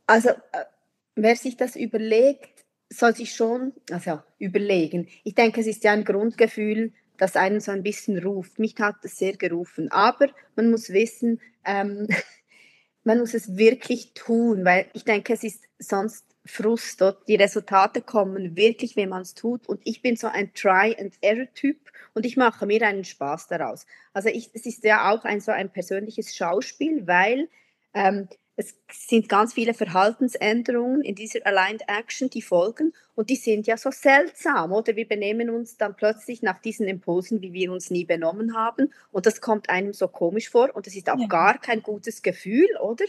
Also, 0.07 0.29
äh, 0.29 0.65
wer 1.13 1.35
sich 1.35 1.57
das 1.57 1.75
überlegt, 1.75 2.65
soll 2.89 3.15
sich 3.15 3.35
schon, 3.35 3.71
also 3.91 4.19
überlegen. 4.39 5.09
Ich 5.23 5.35
denke, 5.35 5.61
es 5.61 5.67
ist 5.67 5.83
ja 5.83 5.91
ein 5.91 6.05
Grundgefühl, 6.05 6.91
das 7.17 7.35
einen 7.35 7.59
so 7.59 7.71
ein 7.71 7.83
bisschen 7.83 8.19
ruft. 8.19 8.59
Mich 8.59 8.75
hat 8.79 8.97
das 9.03 9.17
sehr 9.17 9.33
gerufen. 9.33 9.91
Aber 9.91 10.27
man 10.55 10.69
muss 10.69 10.89
wissen, 10.89 11.41
ähm, 11.65 12.07
man 13.03 13.19
muss 13.19 13.33
es 13.33 13.57
wirklich 13.57 14.13
tun, 14.13 14.65
weil 14.65 14.87
ich 14.93 15.03
denke, 15.03 15.33
es 15.33 15.43
ist 15.43 15.63
sonst 15.79 16.25
Frust. 16.47 17.01
Dort. 17.01 17.27
Die 17.27 17.35
Resultate 17.35 18.01
kommen 18.01 18.55
wirklich, 18.55 18.95
wenn 18.95 19.09
man 19.09 19.21
es 19.21 19.35
tut. 19.35 19.67
Und 19.67 19.81
ich 19.83 20.01
bin 20.01 20.15
so 20.15 20.27
ein 20.27 20.53
Try-and-Error-Typ 20.53 21.77
und 22.13 22.25
ich 22.25 22.37
mache 22.37 22.65
mir 22.65 22.81
einen 22.81 23.03
Spaß 23.03 23.47
daraus. 23.47 23.85
Also 24.13 24.29
ich, 24.29 24.49
es 24.53 24.65
ist 24.65 24.83
ja 24.83 25.11
auch 25.11 25.23
ein 25.25 25.41
so 25.41 25.51
ein 25.51 25.69
persönliches 25.69 26.35
Schauspiel, 26.35 27.05
weil 27.05 27.49
ähm, 27.93 28.27
es 28.59 28.75
sind 28.91 29.29
ganz 29.29 29.53
viele 29.53 29.75
Verhaltensänderungen 29.75 31.03
in 31.03 31.13
dieser 31.13 31.45
Aligned 31.45 31.83
Action, 31.87 32.29
die 32.31 32.41
folgen 32.41 32.91
und 33.13 33.29
die 33.29 33.35
sind 33.35 33.67
ja 33.67 33.77
so 33.77 33.91
seltsam, 33.91 34.71
oder? 34.71 34.95
Wir 34.95 35.07
benehmen 35.07 35.51
uns 35.51 35.77
dann 35.77 35.95
plötzlich 35.95 36.41
nach 36.41 36.59
diesen 36.59 36.87
Impulsen, 36.87 37.41
wie 37.43 37.53
wir 37.53 37.71
uns 37.71 37.91
nie 37.91 38.03
benommen 38.03 38.55
haben 38.55 38.91
und 39.11 39.27
das 39.27 39.41
kommt 39.41 39.69
einem 39.69 39.93
so 39.93 40.07
komisch 40.07 40.49
vor 40.49 40.75
und 40.75 40.87
das 40.87 40.95
ist 40.95 41.07
auch 41.07 41.19
ja. 41.19 41.27
gar 41.27 41.59
kein 41.59 41.83
gutes 41.83 42.23
Gefühl, 42.23 42.67
oder? 42.81 43.05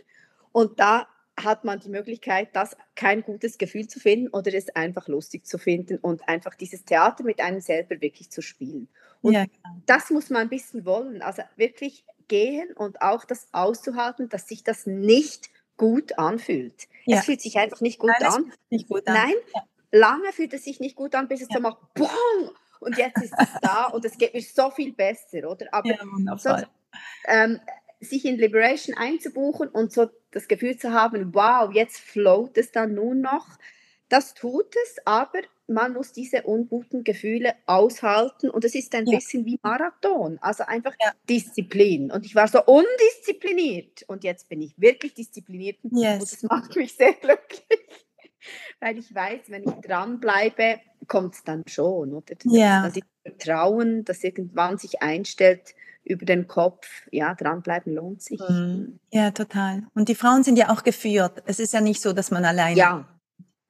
Und 0.53 0.79
da 0.79 1.09
hat 1.43 1.65
man 1.65 1.81
die 1.81 1.89
Möglichkeit, 1.89 2.49
das 2.53 2.77
kein 2.95 3.23
gutes 3.23 3.57
Gefühl 3.57 3.89
zu 3.89 4.01
finden 4.01 4.29
oder 4.29 4.53
es 4.53 4.69
einfach 4.77 5.09
lustig 5.09 5.47
zu 5.47 5.57
finden 5.57 5.97
und 5.97 6.29
einfach 6.29 6.55
dieses 6.57 6.85
Theater 6.85 7.25
mit 7.25 7.41
einem 7.41 7.61
selber 7.61 8.01
wirklich 8.01 8.31
zu 8.31 8.43
spielen. 8.43 8.89
Und 9.23 9.33
ja, 9.33 9.45
genau. 9.45 9.83
das 9.87 10.11
muss 10.11 10.29
man 10.29 10.43
ein 10.43 10.49
bisschen 10.49 10.85
wollen. 10.85 11.23
Also 11.23 11.43
wirklich 11.57 12.05
gehen 12.29 12.73
und 12.75 13.03
auch 13.03 13.25
das 13.25 13.49
auszuhalten, 13.53 14.29
dass 14.29 14.49
sich 14.49 14.65
das 14.65 14.87
nicht 14.87 15.51
gut 15.77 16.19
anfühlt. 16.19 16.89
Ja. 17.07 17.19
Es 17.19 17.25
fühlt 17.25 17.41
sich 17.41 17.59
einfach 17.59 17.81
nicht 17.81 17.99
gut 17.99 18.11
Nein, 18.21 18.31
an. 18.31 18.53
Nicht 18.71 18.89
gut 18.89 19.07
an. 19.07 19.15
Nein, 19.15 19.35
ja. 19.55 19.63
lange 19.93 20.33
fühlt 20.33 20.53
es 20.53 20.65
sich 20.65 20.81
nicht 20.81 20.97
gut 20.97 21.15
an, 21.15 21.29
bis 21.29 21.41
es 21.41 21.49
ja. 21.49 21.57
so 21.57 21.63
macht, 21.63 21.79
boom, 21.95 22.51
und 22.81 22.97
jetzt 22.97 23.23
ist 23.23 23.35
es 23.39 23.49
da 23.63 23.87
und 23.87 24.05
es 24.05 24.17
geht 24.19 24.35
mir 24.35 24.43
so 24.43 24.71
viel 24.71 24.93
besser, 24.93 25.51
oder? 25.51 25.67
Aber 25.73 25.89
ja, 25.89 26.39
so, 26.39 26.55
ähm, 27.27 27.61
sich 28.01 28.25
in 28.25 28.37
Liberation 28.37 28.97
einzubuchen 28.97 29.69
und 29.69 29.93
so 29.93 30.09
das 30.31 30.47
Gefühl 30.49 30.77
zu 30.77 30.93
haben, 30.93 31.35
wow, 31.35 31.73
jetzt 31.73 31.99
float 31.99 32.57
es 32.57 32.71
dann 32.71 32.95
nur 32.95 33.15
noch, 33.15 33.47
das 34.09 34.35
tut 34.35 34.75
es, 34.85 34.97
aber 35.05 35.41
man 35.69 35.93
muss 35.93 36.13
diese 36.13 36.43
unguten 36.43 37.05
Gefühle 37.05 37.55
aushalten 37.67 38.51
und 38.51 38.65
es 38.65 38.75
ist 38.75 38.95
ein 38.95 39.07
ja. 39.07 39.19
bisschen 39.19 39.45
wie 39.45 39.59
Marathon, 39.63 40.39
also 40.41 40.65
einfach 40.65 40.95
ja. 41.01 41.13
Disziplin. 41.29 42.11
Und 42.11 42.25
ich 42.25 42.35
war 42.35 42.49
so 42.49 42.65
undiszipliniert 42.65 44.03
und 44.09 44.25
jetzt 44.25 44.49
bin 44.49 44.63
ich 44.63 44.73
wirklich 44.79 45.15
diszipliniert 45.15 45.79
yes. 45.91 46.21
und 46.21 46.33
das 46.33 46.43
macht 46.45 46.77
mich 46.77 46.95
sehr 46.95 47.13
glücklich. 47.13 47.63
weil 48.81 48.99
ich 48.99 49.15
weiß, 49.15 49.41
wenn 49.49 49.65
ich 49.65 49.75
dranbleibe, 49.87 50.81
kommt 51.07 51.35
es 51.35 51.45
dann 51.45 51.65
schon, 51.67 52.15
oder? 52.15 52.35
Ja. 52.45 52.91
Ich 52.95 53.03
Vertrauen, 53.23 54.05
das 54.05 54.25
irgendwann 54.25 54.79
sich 54.79 55.03
einstellt 55.03 55.75
über 56.05 56.25
den 56.25 56.47
Kopf, 56.49 56.89
ja, 57.11 57.35
dranbleiben 57.35 57.95
lohnt 57.95 58.23
sich. 58.23 58.41
Mhm. 58.41 58.99
Ja, 59.11 59.31
total. 59.31 59.87
Und 59.95 60.09
die 60.09 60.15
Frauen 60.15 60.43
sind 60.43 60.57
ja 60.57 60.71
auch 60.71 60.83
geführt. 60.83 61.43
Es 61.45 61.61
ist 61.61 61.75
ja 61.75 61.83
nicht 61.83 62.01
so, 62.01 62.15
dass 62.15 62.31
man 62.31 62.47
alleine. 62.47 62.79
Ja, 62.79 63.09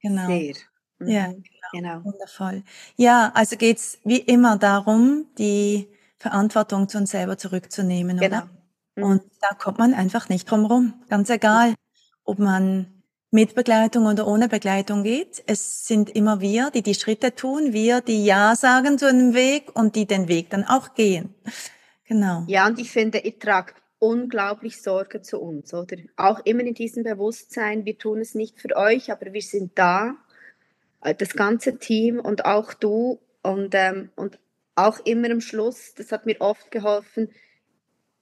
genau. 0.01 0.27
sehr. 0.29 0.55
Mhm. 0.99 1.09
Ja, 1.09 1.33
Genau. 1.73 2.05
Wundervoll. 2.05 2.63
Ja, 2.97 3.31
also 3.35 3.57
geht's 3.57 3.99
wie 4.05 4.19
immer 4.19 4.57
darum, 4.57 5.27
die 5.39 5.89
Verantwortung 6.19 6.89
zu 6.89 6.99
uns 6.99 7.11
selber 7.11 7.39
zurückzunehmen, 7.39 8.19
Genau. 8.19 8.37
oder? 8.39 8.51
Mhm. 8.97 9.03
Und 9.05 9.23
da 9.41 9.55
kommt 9.55 9.79
man 9.79 9.95
einfach 9.95 10.29
nicht 10.29 10.51
drum 10.51 10.65
rum. 10.67 10.95
Ganz 11.09 11.31
egal, 11.31 11.75
ob 12.25 12.39
man 12.39 12.99
mit 13.31 13.55
Begleitung 13.55 14.07
oder 14.07 14.27
ohne 14.27 14.49
Begleitung 14.49 15.03
geht. 15.03 15.43
Es 15.47 15.87
sind 15.87 16.11
immer 16.11 16.41
wir, 16.41 16.71
die 16.71 16.83
die 16.83 16.95
Schritte 16.95 17.35
tun, 17.35 17.73
wir, 17.73 18.01
die 18.01 18.25
Ja 18.25 18.57
sagen 18.57 18.99
zu 18.99 19.07
einem 19.07 19.35
Weg 19.35 19.71
und 19.75 19.97
die 19.97 20.07
den 20.07 20.29
Weg 20.29 20.51
dann 20.51 20.65
auch 20.65 20.95
gehen. 20.95 21.35
Genau. 22.05 22.45
Ja, 22.47 22.67
und 22.67 22.79
ich 22.79 22.91
finde, 22.91 23.19
ihr 23.19 23.39
tragt 23.39 23.75
unglaublich 23.99 24.81
Sorge 24.81 25.21
zu 25.21 25.41
uns, 25.41 25.75
oder? 25.75 25.97
Auch 26.17 26.41
immer 26.47 26.61
in 26.61 26.75
diesem 26.75 27.03
Bewusstsein, 27.03 27.85
wir 27.85 27.99
tun 27.99 28.21
es 28.21 28.35
nicht 28.35 28.59
für 28.61 28.75
euch, 28.77 29.13
aber 29.13 29.33
wir 29.33 29.43
sind 29.43 29.73
da, 29.75 30.15
das 31.01 31.35
ganze 31.35 31.79
Team 31.79 32.21
und 32.21 32.45
auch 32.45 32.75
du 32.75 33.21
und, 33.43 33.75
ähm, 33.75 34.11
und 34.17 34.39
auch 34.75 35.01
immer 35.01 35.31
am 35.31 35.41
Schluss, 35.41 35.95
das 35.95 36.13
hat 36.13 36.27
mir 36.27 36.41
oft 36.41 36.71
geholfen, 36.71 37.31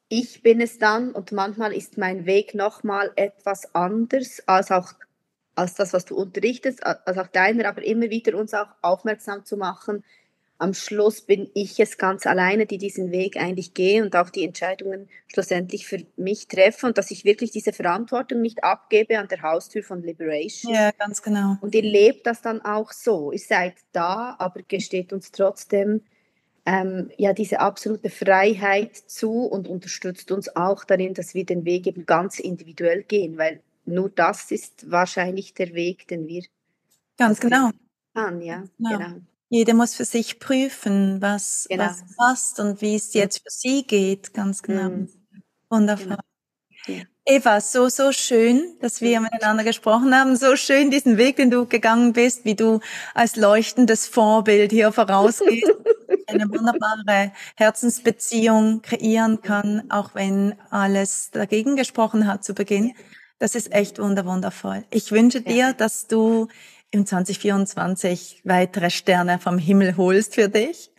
ich 0.09 0.43
bin 0.43 0.61
es 0.61 0.79
dann 0.79 1.12
und 1.12 1.33
manchmal 1.33 1.73
ist 1.73 1.99
mein 1.99 2.27
Weg 2.27 2.55
nochmal 2.55 3.11
etwas 3.17 3.75
anders 3.75 4.43
als 4.47 4.71
auch 4.71 4.93
als 5.57 5.75
das, 5.75 5.95
was 5.95 6.05
du 6.05 6.15
unterrichtest, 6.15 6.85
als 6.85 7.19
auch 7.19 7.29
deiner, 7.29 7.67
aber 7.67 7.83
immer 7.83 8.11
wieder 8.11 8.37
uns 8.37 8.53
auch 8.53 8.69
aufmerksam 8.83 9.45
zu 9.47 9.57
machen. 9.57 10.05
Am 10.59 10.73
Schluss 10.73 11.21
bin 11.21 11.51
ich 11.53 11.79
es 11.81 11.99
ganz 11.99 12.27
alleine, 12.27 12.64
die 12.64 12.79
diesen 12.79 13.11
Weg 13.11 13.37
eigentlich 13.37 13.75
gehe 13.75 14.03
und 14.03 14.16
auch 14.16 14.31
die 14.31 14.45
Entscheidungen 14.45 15.09
schlussendlich 15.27 15.87
für 15.87 15.99
mich 16.16 16.49
treffe 16.49 16.87
und 16.87 16.97
dass 16.97 17.11
ich 17.11 17.25
wirklich 17.25 17.51
diese 17.51 17.75
Verantwortung 17.75 18.40
nicht 18.40 18.64
abgebe 18.64 19.19
an 19.19 19.29
der 19.29 19.42
Haustür 19.42 19.83
von 19.83 20.03
Liberation. 20.03 20.73
Ja, 20.73 20.92
ganz 20.92 21.21
genau. 21.21 21.59
Und 21.61 21.75
ihr 21.75 21.83
lebt 21.83 22.27
das 22.27 22.40
dann 22.40 22.62
auch 22.62 22.92
so. 22.92 23.33
Ihr 23.33 23.38
seid 23.38 23.75
da, 23.92 24.35
aber 24.38 24.62
gesteht 24.66 25.12
uns 25.12 25.31
trotzdem 25.31 26.01
ähm, 26.64 27.11
ja 27.19 27.35
diese 27.35 27.61
absolute 27.61 28.09
Freiheit 28.09 28.97
zu 28.97 29.45
und 29.45 29.69
unterstützt 29.69 30.33
uns 30.33 30.55
auch 30.57 30.85
darin, 30.85 31.12
dass 31.12 31.35
wir 31.35 31.45
den 31.45 31.66
Weg 31.66 31.87
eben 31.87 32.07
ganz 32.07 32.38
individuell 32.38 33.03
gehen, 33.03 33.37
weil 33.37 33.61
nur 33.85 34.09
das 34.11 34.51
ist 34.51 34.90
wahrscheinlich 34.90 35.55
der 35.55 35.75
Weg, 35.75 36.09
den 36.09 36.27
wir 36.27 36.45
Ganz 37.19 37.40
genau. 37.40 37.71
an, 38.14 38.42
ja, 38.42 38.64
Genau. 38.79 38.99
genau. 38.99 39.16
Jeder 39.49 39.75
muss 39.75 39.95
für 39.95 40.05
sich 40.05 40.39
prüfen, 40.41 41.21
was, 41.23 41.67
Genau. 41.69 41.85
was 41.85 42.03
passt 42.17 42.61
und 42.61 42.81
wie 42.81 42.97
es 42.97 43.15
jetzt 43.15 43.39
für 43.39 43.51
sie 43.51 43.85
geht. 43.85 44.35
Ganz 44.35 44.63
genau. 44.63 44.91
Mhm. 44.91 45.09
Wundervoll. 45.71 46.17
Ja. 46.87 47.03
Eva, 47.29 47.61
so, 47.61 47.89
so 47.89 48.13
schön, 48.13 48.77
dass 48.81 49.01
wir 49.01 49.21
miteinander 49.21 49.65
gesprochen 49.65 50.15
haben. 50.15 50.37
So 50.37 50.55
schön 50.57 50.91
diesen 50.93 51.17
Weg, 51.17 51.37
den 51.37 51.51
du 51.51 51.67
gegangen 51.67 52.13
bist, 52.13 52.45
wie 52.45 52.55
du 52.55 52.79
als 53.15 53.35
leuchtendes 53.37 54.07
Vorbild 54.07 54.71
hier 54.71 54.93
vorausgehst. 54.93 55.67
Eine 56.29 56.49
wunderbare 56.49 57.33
Herzensbeziehung 57.57 58.83
kreieren 58.83 59.43
kann, 59.43 59.91
auch 59.91 60.15
wenn 60.15 60.55
alles 60.71 61.31
dagegen 61.33 61.77
gesprochen 61.77 62.27
hat 62.27 62.45
zu 62.45 62.55
Beginn. 62.55 62.95
Das 63.39 63.55
ist 63.55 63.73
echt 63.73 63.99
wunder, 64.01 64.25
wundervoll. 64.25 64.85
Ich 64.91 65.13
wünsche 65.13 65.41
dir, 65.43 65.73
dass 65.73 66.07
du 66.07 66.49
im 66.90 67.07
2024 67.07 68.42
weitere 68.44 68.90
Sterne 68.90 69.38
vom 69.38 69.59
Himmel 69.59 69.96
holst 69.96 70.35
für 70.35 70.49
dich. 70.49 70.90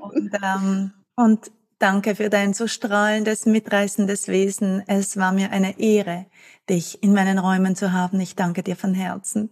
Und, 0.00 0.32
ähm, 0.42 0.92
und 1.16 1.50
danke 1.78 2.14
für 2.14 2.30
dein 2.30 2.54
so 2.54 2.66
strahlendes, 2.66 3.46
mitreißendes 3.46 4.28
Wesen. 4.28 4.82
Es 4.86 5.16
war 5.16 5.32
mir 5.32 5.50
eine 5.50 5.78
Ehre, 5.78 6.26
dich 6.68 7.02
in 7.02 7.12
meinen 7.12 7.38
Räumen 7.38 7.76
zu 7.76 7.92
haben. 7.92 8.20
Ich 8.20 8.36
danke 8.36 8.62
dir 8.62 8.76
von 8.76 8.94
Herzen. 8.94 9.50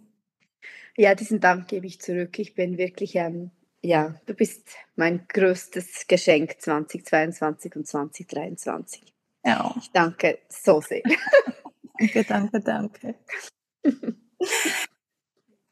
Ja, 0.96 1.14
diesen 1.14 1.40
Dank 1.40 1.68
gebe 1.68 1.86
ich 1.86 2.00
zurück. 2.00 2.38
Ich 2.38 2.54
bin 2.54 2.78
wirklich, 2.78 3.16
ähm, 3.16 3.50
ja, 3.82 4.14
du 4.26 4.34
bist 4.34 4.68
mein 4.96 5.26
größtes 5.28 6.06
Geschenk 6.08 6.56
2022 6.58 7.76
und 7.76 7.86
2023. 7.86 9.02
Ja, 9.44 9.74
Ich 9.78 9.92
danke 9.92 10.38
so 10.48 10.80
sehr. 10.80 11.02
danke, 11.98 12.24
danke, 12.24 12.60
danke. 12.60 13.14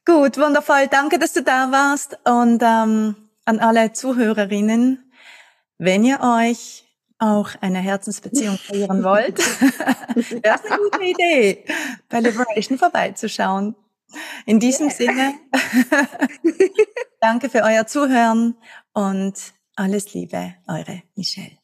Gut, 0.07 0.37
wundervoll. 0.37 0.87
Danke, 0.89 1.19
dass 1.19 1.33
du 1.33 1.43
da 1.43 1.73
warst. 1.73 2.19
Und 2.25 2.63
ähm, 2.63 3.17
an 3.47 3.59
alle 3.59 3.93
Zuhörerinnen, 3.93 5.11
wenn 5.79 6.05
ihr 6.05 6.21
euch 6.21 6.85
auch 7.19 7.51
eine 7.61 7.79
Herzensbeziehung 7.79 8.59
kreieren 8.59 9.03
wollt, 9.05 9.39
wäre 10.15 10.57
es 10.57 10.71
eine 10.71 10.79
gute 10.79 11.03
Idee, 11.03 11.65
bei 12.09 12.21
Liberation 12.21 12.79
vorbeizuschauen. 12.79 13.75
In 14.47 14.61
diesem 14.61 14.89
Yeah. 14.89 14.97
Sinne, 14.97 15.35
danke 17.21 17.49
für 17.49 17.63
euer 17.63 17.87
Zuhören 17.87 18.57
und 18.93 19.35
alles 19.75 20.13
Liebe, 20.15 20.55
eure 20.69 21.03
Michelle. 21.17 21.64